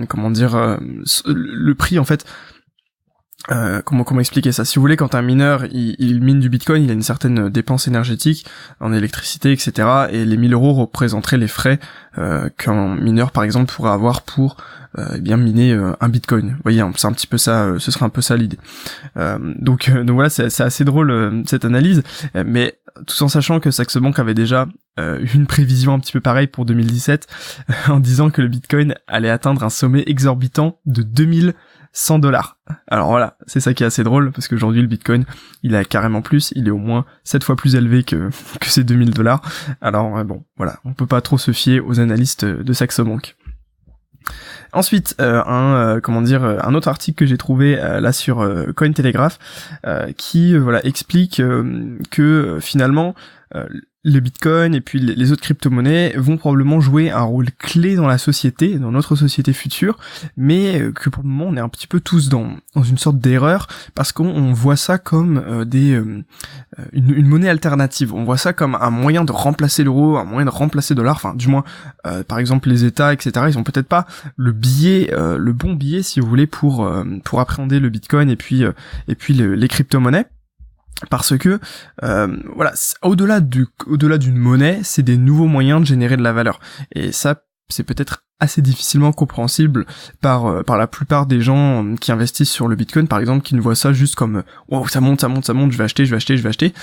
comment 0.08 0.32
dire, 0.32 0.78
le 1.26 1.76
prix 1.76 2.00
en 2.00 2.06
fait. 2.06 2.26
Comment 3.86 4.04
comment 4.04 4.20
expliquer 4.20 4.52
ça? 4.52 4.66
Si 4.66 4.76
vous 4.76 4.82
voulez, 4.82 4.98
quand 4.98 5.16
un 5.16 5.22
mineur 5.22 5.66
il, 5.72 6.22
mine 6.22 6.40
du 6.40 6.50
Bitcoin, 6.50 6.84
il 6.84 6.90
a 6.90 6.94
une 6.94 7.02
certaine 7.02 7.50
dépense 7.50 7.88
énergétique 7.88 8.46
en 8.80 8.92
électricité, 8.92 9.52
etc. 9.52 9.88
Et 10.12 10.26
les 10.26 10.38
1000 10.38 10.54
euros 10.54 10.74
représenteraient 10.74 11.38
les 11.38 11.48
frais 11.48 11.80
qu'un 12.58 12.96
mineur, 12.96 13.32
par 13.32 13.44
exemple, 13.44 13.72
pourrait 13.72 13.92
avoir 13.92 14.24
pour 14.24 14.58
euh, 14.98 15.06
eh 15.16 15.20
bien 15.20 15.38
miner 15.38 15.74
euh, 15.74 15.94
un 16.00 16.10
bitcoin. 16.10 16.52
Vous 16.52 16.62
voyez, 16.64 16.84
c'est 16.96 17.08
un 17.08 17.14
petit 17.14 17.28
peu 17.28 17.38
ça, 17.38 17.66
euh, 17.66 17.80
ce 17.80 17.92
serait 17.92 18.06
un 18.06 18.10
peu 18.10 18.22
ça 18.22 18.36
l'idée. 18.36 18.58
donc, 19.16 19.92
donc 19.92 20.16
voilà, 20.16 20.30
c'est 20.30 20.62
assez 20.62 20.86
drôle 20.86 21.44
cette 21.46 21.66
analyse, 21.66 22.04
mais 22.34 22.80
tout 23.06 23.22
en 23.22 23.28
sachant 23.28 23.60
que 23.60 23.70
Saxo 23.70 24.00
Bank 24.00 24.18
avait 24.20 24.34
déjà 24.34 24.68
une 24.98 25.46
prévision 25.46 25.94
un 25.94 26.00
petit 26.00 26.14
peu 26.14 26.22
pareille 26.22 26.48
pour 26.48 26.66
2017 26.66 27.28
en 27.88 28.00
disant 28.00 28.30
que 28.30 28.42
le 28.42 28.48
Bitcoin 28.48 28.96
allait 29.08 29.30
atteindre 29.30 29.64
un 29.64 29.70
sommet 29.70 30.04
exorbitant 30.08 30.80
de 30.86 31.04
2100 31.98 32.20
dollars. 32.20 32.58
Alors 32.88 33.10
voilà, 33.10 33.38
c'est 33.48 33.60
ça 33.60 33.74
qui 33.74 33.84
est 33.84 33.88
assez 33.88 34.04
drôle 34.04 34.32
parce 34.32 34.48
qu'aujourd'hui 34.48 34.82
le 34.82 34.88
Bitcoin, 34.88 35.26
il 35.64 35.76
a 35.76 35.84
carrément 35.84 36.22
plus, 36.22 36.54
il 36.56 36.68
est 36.68 36.72
au 36.72 36.78
moins 36.78 37.06
7 37.24 37.44
fois 37.44 37.56
plus 37.56 37.76
élevé 37.76 38.04
que 38.04 38.30
que 38.60 38.68
ces 38.68 38.84
2000 38.84 39.12
dollars. 39.12 39.42
Alors 39.82 40.24
bon, 40.24 40.44
voilà, 40.58 40.80
on 40.86 40.94
peut 40.94 41.08
pas 41.08 41.22
trop 41.22 41.38
se 41.38 41.52
fier 41.52 41.80
aux 41.80 42.00
analystes 42.00 42.46
de 42.46 42.74
Saxo 42.74 43.04
Bank. 43.04 43.36
Ensuite, 44.74 45.16
euh, 45.22 45.44
un 45.46 45.76
euh, 45.76 46.00
comment 46.02 46.22
dire, 46.22 46.44
euh, 46.44 46.58
un 46.62 46.74
autre 46.74 46.88
article 46.88 47.18
que 47.18 47.26
j'ai 47.26 47.38
trouvé 47.38 47.76
là 47.76 48.12
sur 48.12 48.48
Cointelegraph 48.76 49.40
qui 50.18 50.58
voilà 50.58 50.86
explique 50.86 51.42
que 52.12 52.58
finalement 52.62 53.16
le 54.08 54.22
Bitcoin 54.22 54.74
et 54.74 54.80
puis 54.80 55.00
les 55.00 55.32
autres 55.34 55.42
crypto-monnaies 55.42 56.14
vont 56.16 56.38
probablement 56.38 56.80
jouer 56.80 57.12
un 57.12 57.24
rôle 57.24 57.48
clé 57.60 57.96
dans 57.96 58.08
la 58.08 58.18
société, 58.18 58.80
dans 58.80 58.92
notre 58.92 59.18
société 59.18 59.52
future, 59.52 60.00
mais 60.38 60.80
euh, 60.80 60.92
que 60.94 61.10
pour 61.10 61.24
le 61.24 61.30
moment 61.30 61.50
on 61.50 61.58
est 61.58 61.62
un 61.62 61.68
petit 61.68 61.88
peu 61.88 62.00
tous 62.00 62.30
dans, 62.30 62.56
dans 62.74 62.84
une 62.84 62.98
sorte 62.98 63.20
d'erreur 63.20 63.68
parce 63.96 64.14
qu'on 64.14 64.54
voit 64.54 64.78
ça 64.78 64.98
comme 64.98 65.44
euh, 65.46 65.66
des 65.66 65.92
euh, 65.92 66.24
une, 66.94 67.28
monnaie 67.28 67.50
alternative. 67.50 68.14
On 68.14 68.24
voit 68.24 68.38
ça 68.38 68.54
comme 68.54 68.76
un 68.80 68.92
moyen 68.92 69.26
de 69.26 69.34
remplacer 69.34 69.84
l'euro, 69.84 70.18
un 70.18 70.24
moyen 70.24 70.46
de 70.46 70.52
remplacer 70.52 70.94
le 70.94 71.00
dollar. 71.00 71.16
Enfin, 71.16 71.36
du 71.36 71.50
moins, 71.50 71.66
par 72.28 72.40
exemple 72.40 72.70
les 72.70 72.86
États, 72.86 73.12
etc. 73.12 73.48
Ils 73.50 73.58
ont 73.58 73.64
peut-être 73.64 73.88
pas 73.88 74.06
le 74.38 74.54
billet, 74.54 75.12
le 75.12 75.52
bon 75.52 75.74
billet 75.74 76.02
si 76.04 76.20
vous 76.20 76.28
voulez 76.28 76.48
pour 76.48 76.90
pour 77.26 77.40
appréhender 77.40 77.80
le 77.80 77.90
Bitcoin 77.90 78.30
et 78.30 78.36
puis 78.36 78.64
et 79.08 79.16
puis 79.16 79.34
les 79.34 79.68
crypto-monnaies 79.68 80.28
parce 81.10 81.38
que 81.38 81.60
euh, 82.04 82.38
voilà 82.56 82.74
au-delà 83.02 83.40
du 83.40 83.68
au-delà 83.86 84.18
d'une 84.18 84.38
monnaie 84.38 84.80
c'est 84.84 85.04
des 85.04 85.18
nouveaux 85.18 85.46
moyens 85.46 85.82
de 85.82 85.86
générer 85.86 86.18
de 86.18 86.24
la 86.24 86.34
valeur. 86.34 86.60
Et 86.94 87.12
ça 87.12 87.44
c'est 87.70 87.84
peut-être 87.84 88.24
assez 88.40 88.62
difficilement 88.62 89.12
compréhensible 89.12 89.86
par 90.22 90.46
euh, 90.46 90.64
par 90.64 90.78
la 90.78 90.88
plupart 90.88 91.26
des 91.26 91.42
gens 91.42 91.84
euh, 91.84 91.96
qui 91.96 92.12
investissent 92.12 92.52
sur 92.52 92.68
le 92.68 92.76
Bitcoin 92.76 93.08
par 93.08 93.20
exemple 93.20 93.44
qui 93.44 93.56
ne 93.56 93.62
voient 93.62 93.76
ça 93.76 93.94
juste 93.94 94.16
comme 94.16 94.44
wow 94.70 94.88
ça 94.88 95.02
monte 95.02 95.22
ça 95.22 95.28
monte 95.28 95.46
ça 95.46 95.54
monte 95.54 95.72
je 95.72 95.78
vais 95.78 95.84
acheter 95.84 96.06
je 96.06 96.12
vais 96.12 96.18
acheter 96.18 96.38
je 96.38 96.44
vais 96.44 96.50
acheter. 96.50 96.74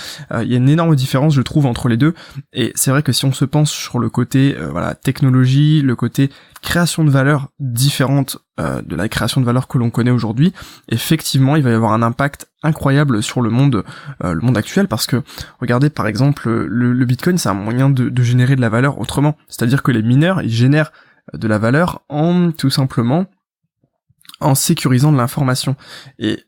Il 0.41 0.51
y 0.51 0.53
a 0.53 0.57
une 0.57 0.69
énorme 0.69 0.95
différence 0.95 1.33
je 1.33 1.41
trouve 1.41 1.65
entre 1.65 1.87
les 1.87 1.97
deux. 1.97 2.13
Et 2.53 2.71
c'est 2.75 2.91
vrai 2.91 3.03
que 3.03 3.11
si 3.11 3.25
on 3.25 3.33
se 3.33 3.45
pense 3.45 3.71
sur 3.71 3.99
le 3.99 4.09
côté 4.09 4.55
voilà 4.71 4.95
technologie 4.95 5.81
le 5.81 5.95
côté 5.95 6.29
création 6.65 7.03
de 7.03 7.09
valeur 7.09 7.49
différente 7.59 8.39
euh, 8.59 8.81
de 8.81 8.95
la 8.95 9.07
création 9.07 9.39
de 9.39 9.45
valeur 9.45 9.67
que 9.67 9.77
l'on 9.77 9.89
connaît 9.89 10.11
aujourd'hui, 10.11 10.53
effectivement, 10.89 11.55
il 11.55 11.63
va 11.63 11.69
y 11.71 11.73
avoir 11.73 11.93
un 11.93 12.01
impact 12.01 12.47
incroyable 12.63 13.21
sur 13.21 13.41
le 13.41 13.49
monde, 13.49 13.83
euh, 14.23 14.33
le 14.33 14.41
monde 14.41 14.57
actuel, 14.57 14.87
parce 14.87 15.05
que 15.05 15.21
regardez 15.61 15.89
par 15.89 16.07
exemple 16.07 16.49
le, 16.49 17.05
Bitcoin, 17.05 17.37
c'est 17.37 17.49
un 17.49 17.53
moyen 17.53 17.89
de, 17.89 18.11
générer 18.23 18.55
de 18.55 18.61
la 18.61 18.69
valeur 18.69 18.99
autrement, 18.99 19.37
c'est-à-dire 19.47 19.83
que 19.83 19.91
les 19.91 20.01
mineurs 20.01 20.41
ils 20.41 20.49
génèrent 20.49 20.91
de 21.33 21.47
la 21.47 21.57
valeur 21.57 22.03
en 22.09 22.51
tout 22.51 22.69
simplement 22.69 23.25
en 24.39 24.55
sécurisant 24.55 25.11
de 25.11 25.17
l'information 25.17 25.75
et 26.19 26.43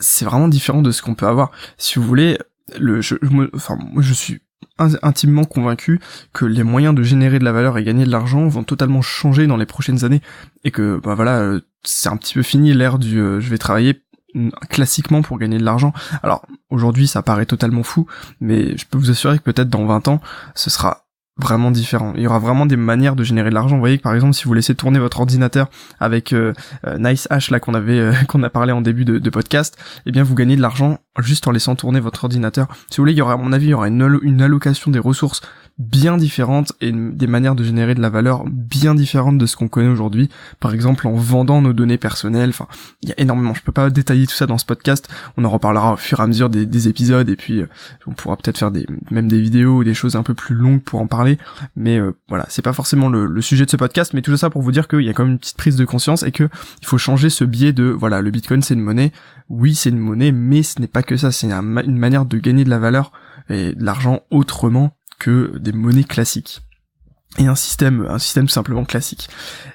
c'est 0.00 0.24
vraiment 0.24 0.48
différent 0.48 0.82
de 0.82 0.90
ce 0.90 1.02
qu'on 1.02 1.14
peut 1.14 1.26
avoir. 1.26 1.50
Si 1.76 1.98
vous 1.98 2.04
voulez, 2.04 2.38
le, 2.78 3.00
je, 3.00 3.16
enfin, 3.54 3.76
moi 3.80 4.02
je 4.02 4.12
suis 4.12 4.40
intimement 4.78 5.44
convaincu 5.44 6.00
que 6.32 6.44
les 6.44 6.62
moyens 6.62 6.94
de 6.94 7.02
générer 7.02 7.38
de 7.38 7.44
la 7.44 7.52
valeur 7.52 7.78
et 7.78 7.84
gagner 7.84 8.04
de 8.04 8.10
l'argent 8.10 8.46
vont 8.46 8.62
totalement 8.62 9.02
changer 9.02 9.46
dans 9.46 9.56
les 9.56 9.66
prochaines 9.66 10.04
années 10.04 10.22
et 10.62 10.70
que 10.70 11.00
bah 11.02 11.14
voilà 11.14 11.40
euh, 11.40 11.60
c'est 11.82 12.08
un 12.08 12.16
petit 12.16 12.34
peu 12.34 12.42
fini 12.42 12.72
l'ère 12.74 12.98
du 12.98 13.20
euh, 13.20 13.40
je 13.40 13.50
vais 13.50 13.58
travailler 13.58 14.02
classiquement 14.68 15.22
pour 15.22 15.38
gagner 15.38 15.58
de 15.58 15.64
l'argent. 15.64 15.92
Alors 16.22 16.46
aujourd'hui 16.70 17.08
ça 17.08 17.22
paraît 17.22 17.46
totalement 17.46 17.82
fou, 17.82 18.06
mais 18.40 18.76
je 18.76 18.86
peux 18.86 18.98
vous 18.98 19.10
assurer 19.10 19.38
que 19.38 19.42
peut-être 19.42 19.70
dans 19.70 19.86
20 19.86 20.08
ans 20.08 20.20
ce 20.54 20.70
sera 20.70 21.07
vraiment 21.38 21.70
différents. 21.70 22.12
Il 22.16 22.22
y 22.22 22.26
aura 22.26 22.38
vraiment 22.38 22.66
des 22.66 22.76
manières 22.76 23.16
de 23.16 23.22
générer 23.22 23.50
de 23.50 23.54
l'argent. 23.54 23.76
Vous 23.76 23.80
voyez 23.80 23.98
que 23.98 24.02
par 24.02 24.14
exemple, 24.14 24.34
si 24.34 24.44
vous 24.44 24.54
laissez 24.54 24.74
tourner 24.74 24.98
votre 24.98 25.20
ordinateur 25.20 25.68
avec 26.00 26.32
euh, 26.32 26.52
euh, 26.86 26.98
Nice 26.98 27.28
là 27.50 27.60
qu'on 27.60 27.74
avait 27.74 27.98
euh, 27.98 28.12
qu'on 28.28 28.42
a 28.42 28.50
parlé 28.50 28.72
en 28.72 28.80
début 28.80 29.04
de, 29.04 29.30
podcast, 29.30 29.78
eh 30.06 30.10
bien 30.10 30.22
vous 30.22 30.34
gagnez 30.34 30.56
de 30.56 30.62
l'argent 30.62 30.98
juste 31.18 31.46
en 31.46 31.52
laissant 31.52 31.76
tourner 31.76 32.00
votre 32.00 32.24
ordinateur. 32.24 32.66
Si 32.90 32.96
vous 32.96 33.02
voulez, 33.02 33.12
il 33.12 33.18
y 33.18 33.22
aura 33.22 33.34
à 33.34 33.36
mon 33.36 33.52
avis, 33.52 33.66
il 33.66 33.70
y 33.70 33.74
aura 33.74 33.88
une 33.88 34.42
allocation 34.42 34.90
des 34.90 34.98
ressources 34.98 35.42
bien 35.78 36.16
différentes 36.16 36.72
et 36.80 36.90
des 36.92 37.26
manières 37.26 37.54
de 37.54 37.62
générer 37.62 37.94
de 37.94 38.00
la 38.00 38.10
valeur 38.10 38.44
bien 38.46 38.94
différentes 38.94 39.38
de 39.38 39.46
ce 39.46 39.56
qu'on 39.56 39.68
connaît 39.68 39.88
aujourd'hui. 39.88 40.28
Par 40.58 40.74
exemple, 40.74 41.06
en 41.06 41.14
vendant 41.14 41.62
nos 41.62 41.72
données 41.72 41.98
personnelles. 41.98 42.50
Enfin, 42.50 42.66
il 43.02 43.08
y 43.08 43.12
a 43.12 43.20
énormément. 43.20 43.54
Je 43.54 43.62
peux 43.62 43.72
pas 43.72 43.88
détailler 43.88 44.26
tout 44.26 44.34
ça 44.34 44.46
dans 44.46 44.58
ce 44.58 44.64
podcast. 44.64 45.08
On 45.36 45.44
en 45.44 45.50
reparlera 45.50 45.92
au 45.92 45.96
fur 45.96 46.18
et 46.18 46.22
à 46.22 46.26
mesure 46.26 46.50
des, 46.50 46.66
des 46.66 46.88
épisodes 46.88 47.28
et 47.28 47.36
puis 47.36 47.60
euh, 47.60 47.68
on 48.06 48.12
pourra 48.12 48.36
peut-être 48.36 48.58
faire 48.58 48.70
des 48.70 48.86
même 49.10 49.28
des 49.28 49.40
vidéos 49.40 49.78
ou 49.78 49.84
des 49.84 49.94
choses 49.94 50.16
un 50.16 50.22
peu 50.22 50.34
plus 50.34 50.54
longues 50.54 50.82
pour 50.82 51.00
en 51.00 51.06
parler. 51.06 51.38
Mais 51.76 51.98
euh, 51.98 52.16
voilà, 52.28 52.46
c'est 52.48 52.62
pas 52.62 52.72
forcément 52.72 53.08
le, 53.08 53.26
le, 53.26 53.40
sujet 53.40 53.64
de 53.64 53.70
ce 53.70 53.76
podcast, 53.76 54.14
mais 54.14 54.22
tout 54.22 54.36
ça 54.36 54.50
pour 54.50 54.62
vous 54.62 54.72
dire 54.72 54.88
qu'il 54.88 55.02
y 55.02 55.08
a 55.08 55.12
quand 55.12 55.24
même 55.24 55.32
une 55.32 55.38
petite 55.38 55.56
prise 55.56 55.76
de 55.76 55.84
conscience 55.84 56.22
et 56.24 56.32
que 56.32 56.48
il 56.80 56.86
faut 56.86 56.98
changer 56.98 57.30
ce 57.30 57.44
biais 57.44 57.72
de 57.72 57.84
voilà, 57.84 58.20
le 58.20 58.30
Bitcoin 58.30 58.62
c'est 58.62 58.74
une 58.74 58.80
monnaie. 58.80 59.12
Oui, 59.48 59.74
c'est 59.74 59.90
une 59.90 59.98
monnaie, 59.98 60.32
mais 60.32 60.62
ce 60.62 60.80
n'est 60.80 60.88
pas 60.88 61.02
que 61.02 61.16
ça. 61.16 61.32
C'est 61.32 61.50
une 61.50 61.98
manière 61.98 62.26
de 62.26 62.36
gagner 62.36 62.64
de 62.64 62.70
la 62.70 62.78
valeur 62.78 63.12
et 63.48 63.74
de 63.74 63.82
l'argent 63.82 64.20
autrement 64.30 64.97
que 65.18 65.56
des 65.58 65.72
monnaies 65.72 66.04
classiques 66.04 66.60
et 67.38 67.46
un 67.46 67.54
système 67.54 68.06
un 68.08 68.18
système 68.18 68.48
simplement 68.48 68.84
classique 68.84 69.28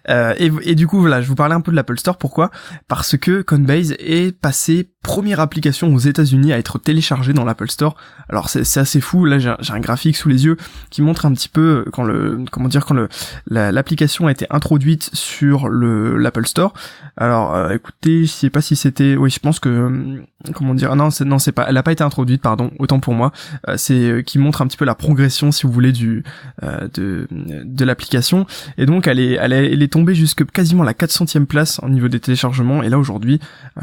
euh, 0.09 0.33
et, 0.37 0.75
du 0.75 0.87
coup 0.87 0.99
voilà 0.99 1.21
je 1.21 1.27
vous 1.27 1.35
parlais 1.35 1.55
un 1.55 1.61
peu 1.61 1.71
de 1.71 1.75
l'Apple 1.75 1.97
Store 1.97 2.17
pourquoi? 2.17 2.51
Parce 2.87 3.17
que 3.17 3.41
Coinbase 3.41 3.95
est 3.99 4.37
passé 4.37 4.89
première 5.03 5.41
application 5.41 5.93
aux 5.93 5.99
États-Unis 5.99 6.53
à 6.53 6.57
être 6.57 6.79
téléchargée 6.79 7.33
dans 7.33 7.43
l'Apple 7.43 7.69
Store. 7.69 7.95
Alors 8.29 8.49
c'est 8.49 8.77
assez 8.77 9.01
fou. 9.01 9.25
Là, 9.25 9.37
j'ai 9.37 9.49
un, 9.49 9.79
graphique 9.79 10.15
sous 10.15 10.29
les 10.29 10.45
yeux 10.45 10.55
qui 10.89 11.01
montre 11.01 11.25
un 11.25 11.33
petit 11.33 11.49
peu 11.49 11.83
euh, 11.85 11.89
quand 11.91 12.03
le 12.03 12.45
comment 12.49 12.69
dire 12.69 12.85
quand 12.85 12.95
le 12.95 13.09
l'application 13.47 14.27
a 14.27 14.31
été 14.31 14.47
introduite 14.49 15.09
sur 15.13 15.67
le 15.67 16.17
l'Apple 16.17 16.47
Store. 16.47 16.73
Alors 17.17 17.53
euh, 17.53 17.71
écoutez, 17.71 18.25
je 18.25 18.31
sais 18.31 18.49
pas 18.49 18.61
si 18.61 18.77
c'était 18.77 19.17
oui, 19.17 19.29
je 19.29 19.39
pense 19.39 19.59
que 19.59 19.69
euh, 19.69 20.21
comment 20.53 20.73
dire 20.73 20.95
non, 20.95 21.09
non, 21.25 21.37
c'est 21.37 21.51
pas 21.51 21.65
elle 21.67 21.77
a 21.77 21.83
pas 21.83 21.91
été 21.91 22.03
introduite, 22.03 22.41
pardon, 22.41 22.71
autant 22.79 23.01
pour 23.01 23.13
moi. 23.13 23.33
c'est 23.75 24.23
qui 24.25 24.39
montre 24.39 24.61
un 24.61 24.67
petit 24.67 24.77
peu 24.77 24.85
la 24.85 24.95
progression 24.95 25.51
si 25.51 25.67
vous 25.67 25.73
voulez 25.73 25.91
du 25.91 26.23
de 26.61 27.27
de 27.63 27.85
l'application 27.85 28.45
et 28.77 28.85
donc 28.85 29.07
elle 29.07 29.19
est 29.19 29.91
tombée 29.91 30.15
jusque 30.15 30.45
quasiment 30.49 30.83
la 30.83 30.93
400e 30.93 31.45
place 31.45 31.79
au 31.83 31.89
niveau 31.89 32.07
des 32.07 32.19
téléchargements 32.19 32.83
et 32.83 32.89
là 32.89 32.97
aujourd'hui 32.97 33.39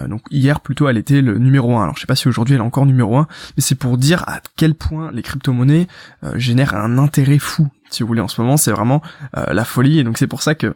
donc 0.09 0.23
hier 0.31 0.61
plutôt 0.61 0.89
elle 0.89 0.99
était 0.99 1.21
le 1.23 1.39
numéro 1.39 1.77
1. 1.77 1.83
Alors 1.83 1.97
je 1.97 2.01
sais 2.01 2.07
pas 2.07 2.17
si 2.17 2.29
aujourd'hui 2.29 2.55
elle 2.55 2.61
est 2.61 2.65
encore 2.65 2.87
numéro 2.87 3.17
1, 3.17 3.27
mais 3.57 3.63
c'est 3.63 3.75
pour 3.75 3.99
dire 3.99 4.25
à 4.27 4.41
quel 4.57 4.75
point 4.75 5.11
les 5.13 5.23
crypto-monnaies 5.23 5.87
euh, 6.25 6.33
génèrent 6.37 6.75
un 6.75 6.99
intérêt 6.99 7.39
fou. 7.39 7.69
Si 7.91 8.03
vous 8.03 8.07
voulez, 8.07 8.21
en 8.21 8.29
ce 8.29 8.41
moment, 8.41 8.57
c'est 8.57 8.71
vraiment 8.71 9.03
euh, 9.37 9.53
la 9.53 9.65
folie, 9.65 9.99
et 9.99 10.05
donc 10.05 10.19
c'est 10.19 10.29
pour 10.29 10.43
ça 10.43 10.55
que 10.55 10.75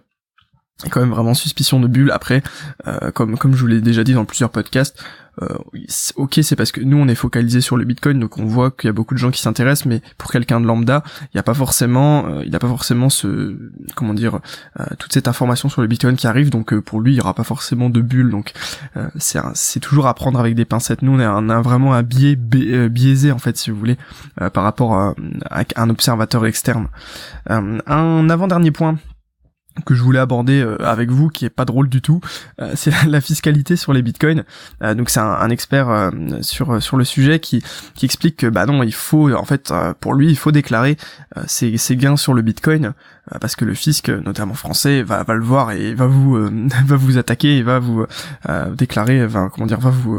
quand 0.90 1.00
même 1.00 1.10
vraiment 1.10 1.34
suspicion 1.34 1.80
de 1.80 1.86
bulle. 1.86 2.10
Après, 2.10 2.42
euh, 2.86 3.10
comme 3.12 3.38
comme 3.38 3.54
je 3.54 3.60
vous 3.60 3.66
l'ai 3.66 3.80
déjà 3.80 4.04
dit 4.04 4.14
dans 4.14 4.24
plusieurs 4.24 4.50
podcasts, 4.50 5.02
euh, 5.42 5.58
ok 6.16 6.38
c'est 6.42 6.54
parce 6.54 6.70
que 6.70 6.80
nous 6.80 6.96
on 6.96 7.08
est 7.08 7.14
focalisé 7.14 7.60
sur 7.60 7.76
le 7.76 7.84
Bitcoin, 7.84 8.20
donc 8.20 8.38
on 8.38 8.44
voit 8.44 8.70
qu'il 8.70 8.86
y 8.86 8.90
a 8.90 8.92
beaucoup 8.92 9.14
de 9.14 9.18
gens 9.18 9.30
qui 9.30 9.40
s'intéressent, 9.40 9.86
mais 9.86 10.00
pour 10.16 10.30
quelqu'un 10.30 10.60
de 10.60 10.66
lambda, 10.66 11.02
il 11.22 11.36
n'y 11.36 11.40
a 11.40 11.42
pas 11.42 11.54
forcément, 11.54 12.26
euh, 12.26 12.42
il 12.44 12.50
n'y 12.50 12.56
a 12.56 12.58
pas 12.58 12.68
forcément 12.68 13.08
ce, 13.08 13.56
comment 13.96 14.14
dire, 14.14 14.38
euh, 14.78 14.84
toute 14.98 15.12
cette 15.12 15.26
information 15.26 15.68
sur 15.68 15.82
le 15.82 15.88
Bitcoin 15.88 16.16
qui 16.16 16.26
arrive, 16.26 16.50
donc 16.50 16.78
pour 16.80 17.00
lui 17.00 17.12
il 17.12 17.14
n'y 17.16 17.20
aura 17.20 17.34
pas 17.34 17.44
forcément 17.44 17.90
de 17.90 18.00
bulle, 18.00 18.30
donc 18.30 18.52
c'est 19.16 19.40
c'est 19.54 19.80
toujours 19.80 20.06
à 20.06 20.14
prendre 20.14 20.38
avec 20.38 20.54
des 20.54 20.64
pincettes. 20.64 21.02
Nous 21.02 21.12
on 21.12 21.18
a, 21.18 21.54
a 21.54 21.62
vraiment 21.62 21.94
un 21.94 22.02
biais 22.02 22.36
biaisé 22.36 23.32
en 23.32 23.38
fait 23.38 23.56
si 23.56 23.70
vous 23.70 23.78
voulez 23.78 23.96
par 24.52 24.62
rapport 24.62 24.94
à, 24.94 25.14
à, 25.50 25.64
un 25.76 25.90
observateur 25.90 26.46
externe. 26.46 26.88
un 27.48 28.30
avant 28.30 28.46
dernier 28.46 28.70
point 28.70 28.98
que 29.84 29.94
je 29.94 30.02
voulais 30.02 30.18
aborder 30.18 30.60
euh, 30.60 30.76
avec 30.84 31.10
vous, 31.10 31.28
qui 31.28 31.44
est 31.44 31.50
pas 31.50 31.64
drôle 31.64 31.88
du 31.88 32.00
tout, 32.00 32.20
euh, 32.60 32.72
c'est 32.76 32.92
la 33.06 33.20
fiscalité 33.20 33.76
sur 33.76 33.92
les 33.92 34.02
bitcoins. 34.02 34.44
Euh, 34.82 34.94
donc 34.94 35.10
c'est 35.10 35.20
un, 35.20 35.50
expert 35.50 36.10
sur 36.40 36.82
sur 36.82 36.96
le 36.96 37.04
sujet 37.04 37.38
qui 37.38 37.62
qui 37.94 38.06
explique 38.06 38.38
que 38.38 38.46
bah 38.48 38.66
non, 38.66 38.82
il 38.82 38.94
faut 38.94 39.32
en 39.32 39.44
fait 39.44 39.72
pour 40.00 40.14
lui 40.14 40.30
il 40.30 40.36
faut 40.36 40.50
déclarer 40.50 40.96
ses, 41.46 41.76
ses 41.76 41.96
gains 41.96 42.16
sur 42.16 42.34
le 42.34 42.42
bitcoin 42.42 42.94
parce 43.40 43.54
que 43.54 43.64
le 43.64 43.74
fisc, 43.74 44.08
notamment 44.08 44.54
français, 44.54 45.02
va 45.02 45.22
va 45.22 45.34
le 45.34 45.44
voir 45.44 45.70
et 45.70 45.94
va 45.94 46.06
vous 46.06 46.34
va 46.86 46.96
vous 46.96 47.18
attaquer 47.18 47.58
et 47.58 47.62
va 47.62 47.78
vous 47.78 48.06
déclarer, 48.72 49.26
va 49.26 49.48
comment 49.52 49.66
dire, 49.66 49.78
va 49.78 49.90
vous 49.90 50.18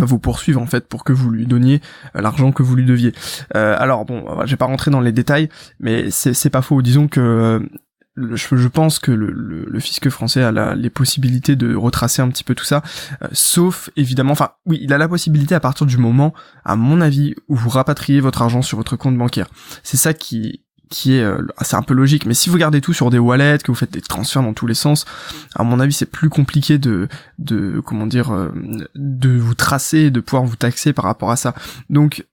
vous 0.00 0.18
poursuivre 0.18 0.60
en 0.60 0.66
fait 0.66 0.86
pour 0.88 1.04
que 1.04 1.12
vous 1.12 1.30
lui 1.30 1.46
donniez 1.46 1.80
l'argent 2.14 2.52
que 2.52 2.62
vous 2.62 2.76
lui 2.76 2.84
deviez. 2.84 3.12
Euh, 3.56 3.76
alors 3.78 4.04
bon, 4.04 4.24
je 4.44 4.56
pas 4.56 4.66
rentrer 4.66 4.90
dans 4.90 5.00
les 5.00 5.12
détails, 5.12 5.48
mais 5.80 6.10
c'est 6.10 6.50
pas 6.50 6.62
faux. 6.62 6.82
Disons 6.82 7.08
que 7.08 7.68
je, 8.16 8.68
pense 8.68 8.98
que 8.98 9.10
le, 9.10 9.30
le, 9.30 9.80
fisc 9.80 10.08
français 10.10 10.42
a 10.42 10.74
les 10.74 10.90
possibilités 10.90 11.56
de 11.56 11.74
retracer 11.74 12.20
un 12.20 12.28
petit 12.28 12.44
peu 12.44 12.54
tout 12.54 12.64
ça, 12.64 12.82
euh, 13.22 13.28
sauf 13.32 13.90
évidemment, 13.96 14.32
enfin 14.32 14.50
oui, 14.66 14.78
il 14.82 14.92
a 14.92 14.98
la 14.98 15.08
possibilité 15.08 15.54
à 15.54 15.60
partir 15.60 15.86
du 15.86 15.96
moment, 15.96 16.34
à 16.64 16.76
mon 16.76 17.00
avis, 17.00 17.34
où 17.48 17.56
vous 17.56 17.70
rapatriez 17.70 18.20
votre 18.20 18.42
argent 18.42 18.60
sur 18.60 18.76
votre 18.76 18.96
compte 18.96 19.16
bancaire. 19.16 19.48
C'est 19.82 19.96
ça 19.96 20.12
qui 20.12 20.62
qui 20.92 21.14
est 21.14 21.22
euh, 21.22 21.38
c'est 21.62 21.76
un 21.76 21.82
peu 21.82 21.94
logique 21.94 22.26
mais 22.26 22.34
si 22.34 22.50
vous 22.50 22.58
gardez 22.58 22.80
tout 22.80 22.92
sur 22.92 23.10
des 23.10 23.18
wallets 23.18 23.58
que 23.58 23.72
vous 23.72 23.74
faites 23.74 23.90
des 23.90 24.02
transferts 24.02 24.42
dans 24.42 24.52
tous 24.52 24.66
les 24.66 24.74
sens 24.74 25.06
à 25.54 25.64
mon 25.64 25.80
avis 25.80 25.92
c'est 25.92 26.06
plus 26.06 26.28
compliqué 26.28 26.78
de 26.78 27.08
de 27.38 27.80
comment 27.80 28.06
dire 28.06 28.32
euh, 28.32 28.52
de 28.94 29.30
vous 29.30 29.54
tracer 29.54 30.10
de 30.10 30.20
pouvoir 30.20 30.44
vous 30.44 30.56
taxer 30.56 30.92
par 30.92 31.04
rapport 31.04 31.30
à 31.30 31.36
ça. 31.36 31.54
Donc 31.90 32.26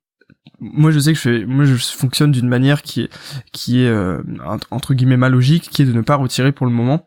moi 0.60 0.92
je 0.92 1.00
sais 1.00 1.14
que 1.14 1.18
je 1.18 1.22
fais, 1.22 1.46
moi 1.46 1.66
je 1.66 1.76
fonctionne 1.76 2.32
d'une 2.32 2.48
manière 2.48 2.82
qui 2.82 3.02
est 3.02 3.10
qui 3.52 3.82
est 3.82 3.88
euh, 3.88 4.22
entre 4.72 4.94
guillemets 4.94 5.18
ma 5.18 5.30
logique 5.30 5.70
qui 5.70 5.82
est 5.82 5.86
de 5.86 5.94
ne 5.94 6.02
pas 6.02 6.16
retirer 6.16 6.52
pour 6.52 6.66
le 6.66 6.72
moment 6.72 7.06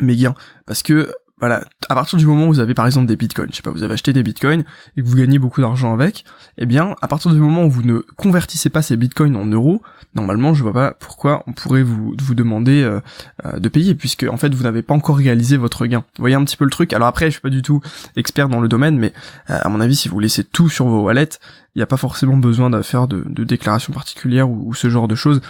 mes 0.00 0.16
gains. 0.16 0.34
Parce 0.66 0.82
que 0.82 1.12
voilà, 1.38 1.64
à 1.88 1.94
partir 1.94 2.18
du 2.18 2.26
moment 2.26 2.46
où 2.46 2.48
vous 2.48 2.60
avez 2.60 2.74
par 2.74 2.86
exemple 2.86 3.06
des 3.06 3.16
bitcoins, 3.16 3.48
je 3.50 3.56
sais 3.56 3.62
pas, 3.62 3.70
vous 3.70 3.82
avez 3.82 3.94
acheté 3.94 4.12
des 4.12 4.22
bitcoins 4.22 4.64
et 4.96 5.02
que 5.02 5.06
vous 5.06 5.16
gagnez 5.16 5.38
beaucoup 5.38 5.60
d'argent 5.60 5.92
avec, 5.92 6.24
eh 6.58 6.66
bien, 6.66 6.94
à 7.00 7.08
partir 7.08 7.32
du 7.32 7.40
moment 7.40 7.64
où 7.64 7.70
vous 7.70 7.82
ne 7.82 7.98
convertissez 8.16 8.70
pas 8.70 8.82
ces 8.82 8.96
bitcoins 8.96 9.36
en 9.36 9.46
euros, 9.46 9.82
normalement, 10.14 10.54
je 10.54 10.62
vois 10.62 10.72
pas 10.72 10.94
pourquoi 10.98 11.42
on 11.46 11.52
pourrait 11.52 11.82
vous, 11.82 12.14
vous 12.20 12.34
demander 12.34 12.82
euh, 12.82 13.00
euh, 13.44 13.58
de 13.58 13.68
payer, 13.68 13.94
puisque 13.94 14.24
en 14.24 14.36
fait, 14.36 14.54
vous 14.54 14.64
n'avez 14.64 14.82
pas 14.82 14.94
encore 14.94 15.16
réalisé 15.16 15.56
votre 15.56 15.86
gain. 15.86 16.04
Vous 16.16 16.22
voyez 16.22 16.36
un 16.36 16.44
petit 16.44 16.56
peu 16.56 16.64
le 16.64 16.70
truc. 16.70 16.92
Alors 16.92 17.08
après, 17.08 17.26
je 17.26 17.32
suis 17.32 17.40
pas 17.40 17.50
du 17.50 17.62
tout 17.62 17.80
expert 18.16 18.48
dans 18.48 18.60
le 18.60 18.68
domaine, 18.68 18.98
mais 18.98 19.12
euh, 19.50 19.58
à 19.60 19.68
mon 19.68 19.80
avis, 19.80 19.96
si 19.96 20.08
vous 20.08 20.20
laissez 20.20 20.44
tout 20.44 20.68
sur 20.68 20.86
vos 20.86 21.02
wallets, 21.02 21.38
il 21.74 21.78
n'y 21.78 21.82
a 21.82 21.86
pas 21.86 21.96
forcément 21.96 22.36
besoin 22.36 22.68
de 22.68 22.82
faire 22.82 23.08
de, 23.08 23.24
de 23.26 23.44
déclaration 23.44 23.94
particulière 23.94 24.50
ou, 24.50 24.74
ce 24.74 24.90
genre 24.90 25.08
de 25.08 25.14
choses. 25.14 25.40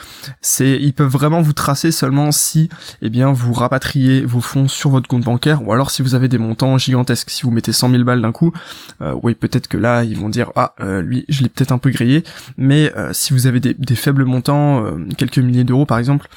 C'est, 0.41 0.79
ils 0.81 0.93
peuvent 0.93 1.11
vraiment 1.11 1.43
vous 1.43 1.53
tracer 1.53 1.91
seulement 1.91 2.31
si, 2.31 2.69
eh 3.01 3.11
bien, 3.11 3.33
vous 3.33 3.53
rapatriez 3.53 4.25
vos 4.25 4.41
fonds 4.41 4.69
sur 4.69 4.91
votre 4.91 5.09
compte 5.09 5.25
bancaire, 5.25 5.67
ou 5.67 5.73
alors 5.73 5.91
si 5.91 6.01
vous 6.01 6.15
avez 6.15 6.29
des 6.33 6.39
montants 6.39 6.77
gigantesques. 6.79 7.31
Si 7.31 7.43
vous 7.43 7.51
mettez 7.51 7.73
100 7.73 7.91
000 7.91 8.05
balles 8.05 8.23
d'un 8.23 8.33
coup, 8.33 8.53
euh, 9.01 9.15
oui, 9.23 9.35
peut-être 9.35 9.69
que 9.69 9.77
là, 9.77 10.03
ils 10.03 10.19
vont 10.19 10.29
dire, 10.29 10.51
ah, 10.57 10.75
euh, 10.81 11.01
lui, 11.01 11.25
je 11.29 11.43
l'ai 11.43 11.49
peut-être 11.49 11.73
un 11.73 11.79
peu 11.79 11.91
grillé. 11.91 12.25
Mais 12.57 12.93
euh, 12.97 13.13
si 13.13 13.33
vous 13.33 13.47
avez 13.47 13.61
des, 13.61 13.95
faibles 13.95 14.25
montants, 14.25 14.85
quelques 15.19 15.39
milliers 15.39 15.65
d'euros 15.65 15.85
par 15.85 15.99
exemple, 15.99 16.29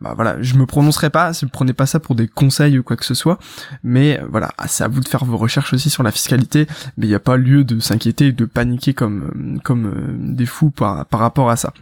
bah 0.00 0.14
voilà, 0.16 0.40
je 0.40 0.54
me 0.56 0.64
prononcerai 0.64 1.10
pas, 1.10 1.32
ne 1.42 1.48
prenez 1.48 1.74
pas 1.74 1.86
ça 1.86 2.00
pour 2.00 2.14
des 2.14 2.26
conseils 2.26 2.78
ou 2.78 2.82
quoi 2.82 2.96
que 2.96 3.04
ce 3.04 3.14
soit, 3.14 3.38
mais 3.84 4.20
voilà, 4.30 4.52
c'est 4.66 4.82
à 4.82 4.88
vous 4.88 5.00
de 5.00 5.08
faire 5.08 5.24
vos 5.24 5.36
recherches 5.36 5.74
aussi 5.74 5.90
sur 5.90 6.02
la 6.02 6.10
fiscalité, 6.10 6.66
mais 6.96 7.06
il 7.06 7.10
n'y 7.10 7.14
a 7.14 7.20
pas 7.20 7.36
lieu 7.36 7.64
de 7.64 7.78
s'inquiéter 7.80 8.28
et 8.28 8.32
de 8.32 8.44
paniquer 8.46 8.94
comme 8.94 9.60
comme 9.62 9.92
des 10.34 10.46
fous 10.46 10.70
par, 10.70 11.04
par 11.06 11.20
rapport 11.20 11.50
à 11.50 11.56
ça. 11.56 11.72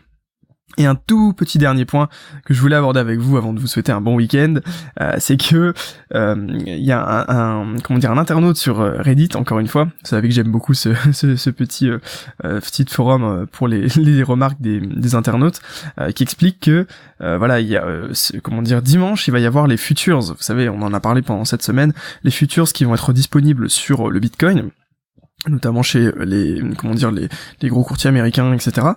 Et 0.76 0.86
un 0.86 0.94
tout 0.94 1.32
petit 1.32 1.58
dernier 1.58 1.84
point 1.84 2.08
que 2.44 2.54
je 2.54 2.60
voulais 2.60 2.76
aborder 2.76 3.00
avec 3.00 3.18
vous 3.18 3.36
avant 3.36 3.52
de 3.52 3.60
vous 3.60 3.66
souhaiter 3.66 3.92
un 3.92 4.00
bon 4.00 4.16
week-end, 4.16 4.56
euh, 5.00 5.14
c'est 5.18 5.36
que 5.36 5.72
euh, 6.14 6.46
il 6.66 6.84
y 6.84 6.92
a 6.92 7.24
un, 7.28 7.76
comment 7.78 7.98
dire 7.98 8.10
un 8.10 8.18
internaute 8.18 8.56
sur 8.56 8.80
euh, 8.80 8.96
Reddit 8.98 9.30
encore 9.34 9.60
une 9.60 9.68
fois. 9.68 9.84
Vous 9.84 10.08
savez 10.08 10.28
que 10.28 10.34
j'aime 10.34 10.50
beaucoup 10.50 10.74
ce, 10.74 10.90
ce, 11.12 11.50
petit 11.50 11.90
petit 12.42 12.84
forum 12.88 13.46
pour 13.52 13.68
les, 13.68 13.88
les 13.96 14.22
remarques 14.22 14.60
des, 14.60 14.80
des 14.80 15.14
internautes 15.14 15.60
qui 16.14 16.22
explique 16.22 16.60
que 16.60 16.86
voilà 17.20 17.60
il 17.60 17.68
y 17.68 17.76
a 17.76 17.84
comment 18.42 18.62
dire 18.62 18.82
dimanche 18.82 19.28
il 19.28 19.30
va 19.30 19.40
y 19.40 19.46
avoir 19.46 19.66
les 19.66 19.76
futures. 19.76 20.20
Vous 20.20 20.34
savez 20.40 20.68
on 20.68 20.82
en 20.82 20.92
a 20.92 21.00
parlé 21.00 21.22
pendant 21.22 21.44
cette 21.44 21.62
semaine 21.62 21.92
les 22.24 22.30
futures 22.30 22.72
qui 22.72 22.84
vont 22.84 22.94
être 22.94 23.12
disponibles 23.12 23.70
sur 23.70 24.10
le 24.10 24.20
Bitcoin 24.20 24.70
notamment 25.48 25.82
chez 25.82 26.10
les 26.24 26.62
comment 26.78 26.94
dire 26.94 27.10
les, 27.10 27.28
les 27.60 27.68
gros 27.68 27.84
courtiers 27.84 28.08
américains 28.08 28.52
etc 28.52 28.88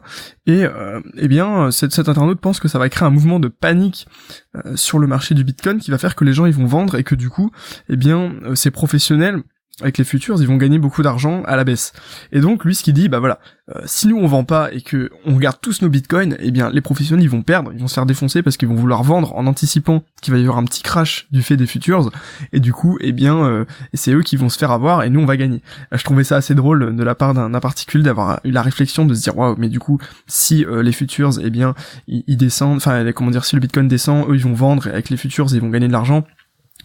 et 0.45 0.63
euh, 0.63 1.01
eh 1.17 1.27
bien 1.27 1.71
cet, 1.71 1.91
cet 1.91 2.09
internaute 2.09 2.39
pense 2.39 2.59
que 2.59 2.67
ça 2.67 2.79
va 2.79 2.89
créer 2.89 3.07
un 3.07 3.11
mouvement 3.11 3.39
de 3.39 3.47
panique 3.47 4.07
euh, 4.55 4.75
sur 4.75 4.99
le 4.99 5.07
marché 5.07 5.35
du 5.35 5.43
bitcoin 5.43 5.79
qui 5.79 5.91
va 5.91 5.97
faire 5.97 6.15
que 6.15 6.23
les 6.23 6.33
gens 6.33 6.45
ils 6.45 6.53
vont 6.53 6.65
vendre 6.65 6.95
et 6.95 7.03
que 7.03 7.15
du 7.15 7.29
coup 7.29 7.51
eh 7.89 7.95
bien 7.95 8.33
euh, 8.43 8.55
ces 8.55 8.71
professionnels 8.71 9.41
avec 9.81 9.97
les 9.99 10.03
futures, 10.03 10.41
ils 10.41 10.47
vont 10.47 10.57
gagner 10.57 10.79
beaucoup 10.79 11.03
d'argent 11.03 11.43
à 11.45 11.55
la 11.55 11.63
baisse. 11.63 11.93
Et 12.31 12.39
donc 12.39 12.65
lui 12.65 12.73
ce 12.73 12.83
qu'il 12.83 12.93
dit, 12.93 13.09
bah 13.09 13.19
voilà, 13.19 13.39
euh, 13.75 13.81
si 13.85 14.07
nous 14.07 14.17
on 14.17 14.25
vend 14.25 14.43
pas 14.43 14.71
et 14.71 14.81
que 14.81 15.11
on 15.25 15.35
garde 15.35 15.57
tous 15.61 15.81
nos 15.81 15.89
bitcoins, 15.89 16.35
eh 16.39 16.51
bien 16.51 16.69
les 16.71 16.81
professionnels 16.81 17.23
ils 17.23 17.29
vont 17.29 17.41
perdre, 17.41 17.71
ils 17.73 17.81
vont 17.81 17.87
se 17.87 17.93
faire 17.93 18.05
défoncer 18.05 18.41
parce 18.41 18.55
qu'ils 18.55 18.69
vont 18.69 18.75
vouloir 18.75 19.03
vendre 19.03 19.35
en 19.35 19.45
anticipant 19.45 20.03
qu'il 20.21 20.33
va 20.33 20.39
y 20.39 20.43
avoir 20.43 20.57
un 20.57 20.63
petit 20.63 20.81
crash 20.81 21.27
du 21.31 21.43
fait 21.43 21.57
des 21.57 21.67
futures 21.67 22.09
et 22.53 22.59
du 22.59 22.71
coup 22.71 22.97
eh 23.01 23.11
bien 23.11 23.43
euh, 23.45 23.65
c'est 23.93 24.13
eux 24.13 24.23
qui 24.23 24.37
vont 24.37 24.47
se 24.49 24.57
faire 24.57 24.71
avoir 24.71 25.03
et 25.03 25.09
nous 25.09 25.19
on 25.19 25.25
va 25.25 25.35
gagner. 25.35 25.61
je 25.91 26.03
trouvais 26.03 26.23
ça 26.23 26.37
assez 26.37 26.55
drôle 26.55 26.95
de 26.95 27.03
la 27.03 27.13
part 27.13 27.33
d'un 27.33 27.59
particulier 27.59 28.05
d'avoir 28.05 28.39
eu 28.45 28.51
la 28.51 28.61
réflexion 28.61 29.05
de 29.05 29.13
se 29.13 29.21
dire 29.21 29.37
waouh 29.37 29.55
mais 29.57 29.69
du 29.69 29.79
coup 29.79 29.99
si 30.27 30.63
euh, 30.65 30.81
les 30.81 30.93
futures 30.93 31.31
eh 31.43 31.49
bien 31.49 31.75
ils, 32.07 32.37
descendent, 32.37 32.77
enfin 32.77 33.11
comment 33.11 33.31
dire 33.31 33.43
si 33.43 33.55
le 33.55 33.59
bitcoin 33.59 33.89
descend, 33.89 34.29
eux 34.29 34.35
ils 34.35 34.43
vont 34.43 34.53
vendre 34.53 34.87
et 34.87 34.91
avec 34.91 35.09
les 35.09 35.17
futures 35.17 35.53
ils 35.53 35.59
vont 35.59 35.69
gagner 35.69 35.87
de 35.87 35.93
l'argent 35.93 36.23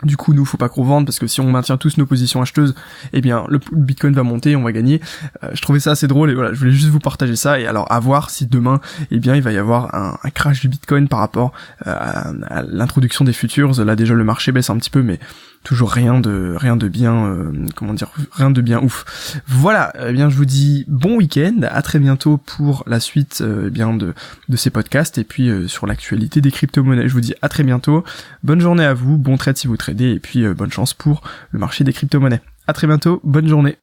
du 0.05 0.17
coup, 0.17 0.35
nous, 0.35 0.45
faut 0.45 0.57
pas 0.57 0.69
qu'on 0.69 0.85
vende 0.85 1.07
parce 1.07 1.19
que 1.19 1.27
si 1.27 1.41
on 1.41 1.51
maintient 1.51 1.77
tous 1.77 1.97
nos 1.97 2.07
positions 2.07 2.43
acheteuses, 2.43 2.75
eh 3.13 3.21
bien, 3.21 3.45
le 3.49 3.61
Bitcoin 3.73 4.15
va 4.15 4.23
monter, 4.23 4.57
on 4.57 4.63
va 4.63 4.73
gagner. 4.73 5.01
Euh, 5.43 5.51
je 5.55 5.63
trouvais 5.63 5.81
ça 5.81 5.93
assez 5.93 6.07
drôle 6.07 6.31
et 6.31 6.35
voilà, 6.35 6.53
je 6.53 6.59
voulais 6.59 6.73
juste 6.73 6.89
vous 6.89 7.01
partager 7.01 7.37
ça 7.37 7.61
et 7.61 7.67
alors 7.67 7.91
à 7.91 8.01
voir 8.01 8.31
si 8.31 8.47
demain, 8.47 8.81
eh 9.11 9.19
bien, 9.19 9.35
il 9.37 9.43
va 9.43 9.53
y 9.53 9.59
avoir 9.59 9.95
un, 9.95 10.19
crash 10.35 10.61
du 10.61 10.69
Bitcoin 10.69 11.09
par 11.09 11.19
rapport 11.19 11.53
euh, 11.87 11.93
à 11.95 12.63
l'introduction 12.63 13.25
des 13.25 13.33
futures. 13.33 13.85
Là, 13.85 13.97
déjà, 13.97 14.15
le 14.15 14.25
marché 14.25 14.53
baisse 14.53 14.71
un 14.71 14.79
petit 14.79 14.91
peu, 14.91 15.03
mais 15.03 15.19
toujours 15.63 15.91
rien 15.91 16.21
de 16.21 16.55
rien 16.57 16.77
de 16.77 16.89
bien 16.89 17.27
euh, 17.27 17.53
comment 17.75 17.95
dire 17.95 18.11
rien 18.33 18.51
de 18.51 18.61
bien 18.61 18.81
ouf. 18.83 19.41
Voilà 19.47 19.93
eh 20.09 20.13
bien 20.13 20.29
je 20.31 20.37
vous 20.37 20.45
dis 20.45 20.85
bon 20.89 21.17
week-end 21.17 21.61
à 21.63 21.83
très 21.83 21.99
bientôt 21.99 22.37
pour 22.37 22.85
la 22.87 23.01
suite 23.01 23.41
euh, 23.43 23.65
eh 23.67 23.71
bien 23.71 23.95
de 23.95 24.15
de 24.49 24.57
ces 24.57 24.71
podcasts 24.71 25.19
et 25.19 25.25
puis 25.25 25.49
euh, 25.49 25.69
sur 25.69 25.87
l'actualité 25.87 26.41
des 26.41 26.51
crypto-monnaies. 26.51 27.09
Je 27.09 27.13
vous 27.13 27.21
dis 27.21 27.35
à 27.43 27.49
très 27.49 27.63
bientôt. 27.63 28.05
Bonne 28.43 28.61
journée 28.61 28.85
à 28.85 28.95
vous 28.95 29.19
bon 29.19 29.37
trade 29.37 29.57
si 29.57 29.67
vous 29.67 29.77
tradez 29.77 30.11
et 30.11 30.21
puis 30.21 30.47
bonne 30.55 30.73
chance 30.73 30.95
pour 30.95 31.23
le 31.51 31.59
marché 31.59 31.85
des 31.85 31.93
crypto-monnaies. 31.93 32.41
À 32.67 32.73
très 32.73 32.87
bientôt 32.87 33.21
bonne 33.25 33.49
journée 33.49 33.82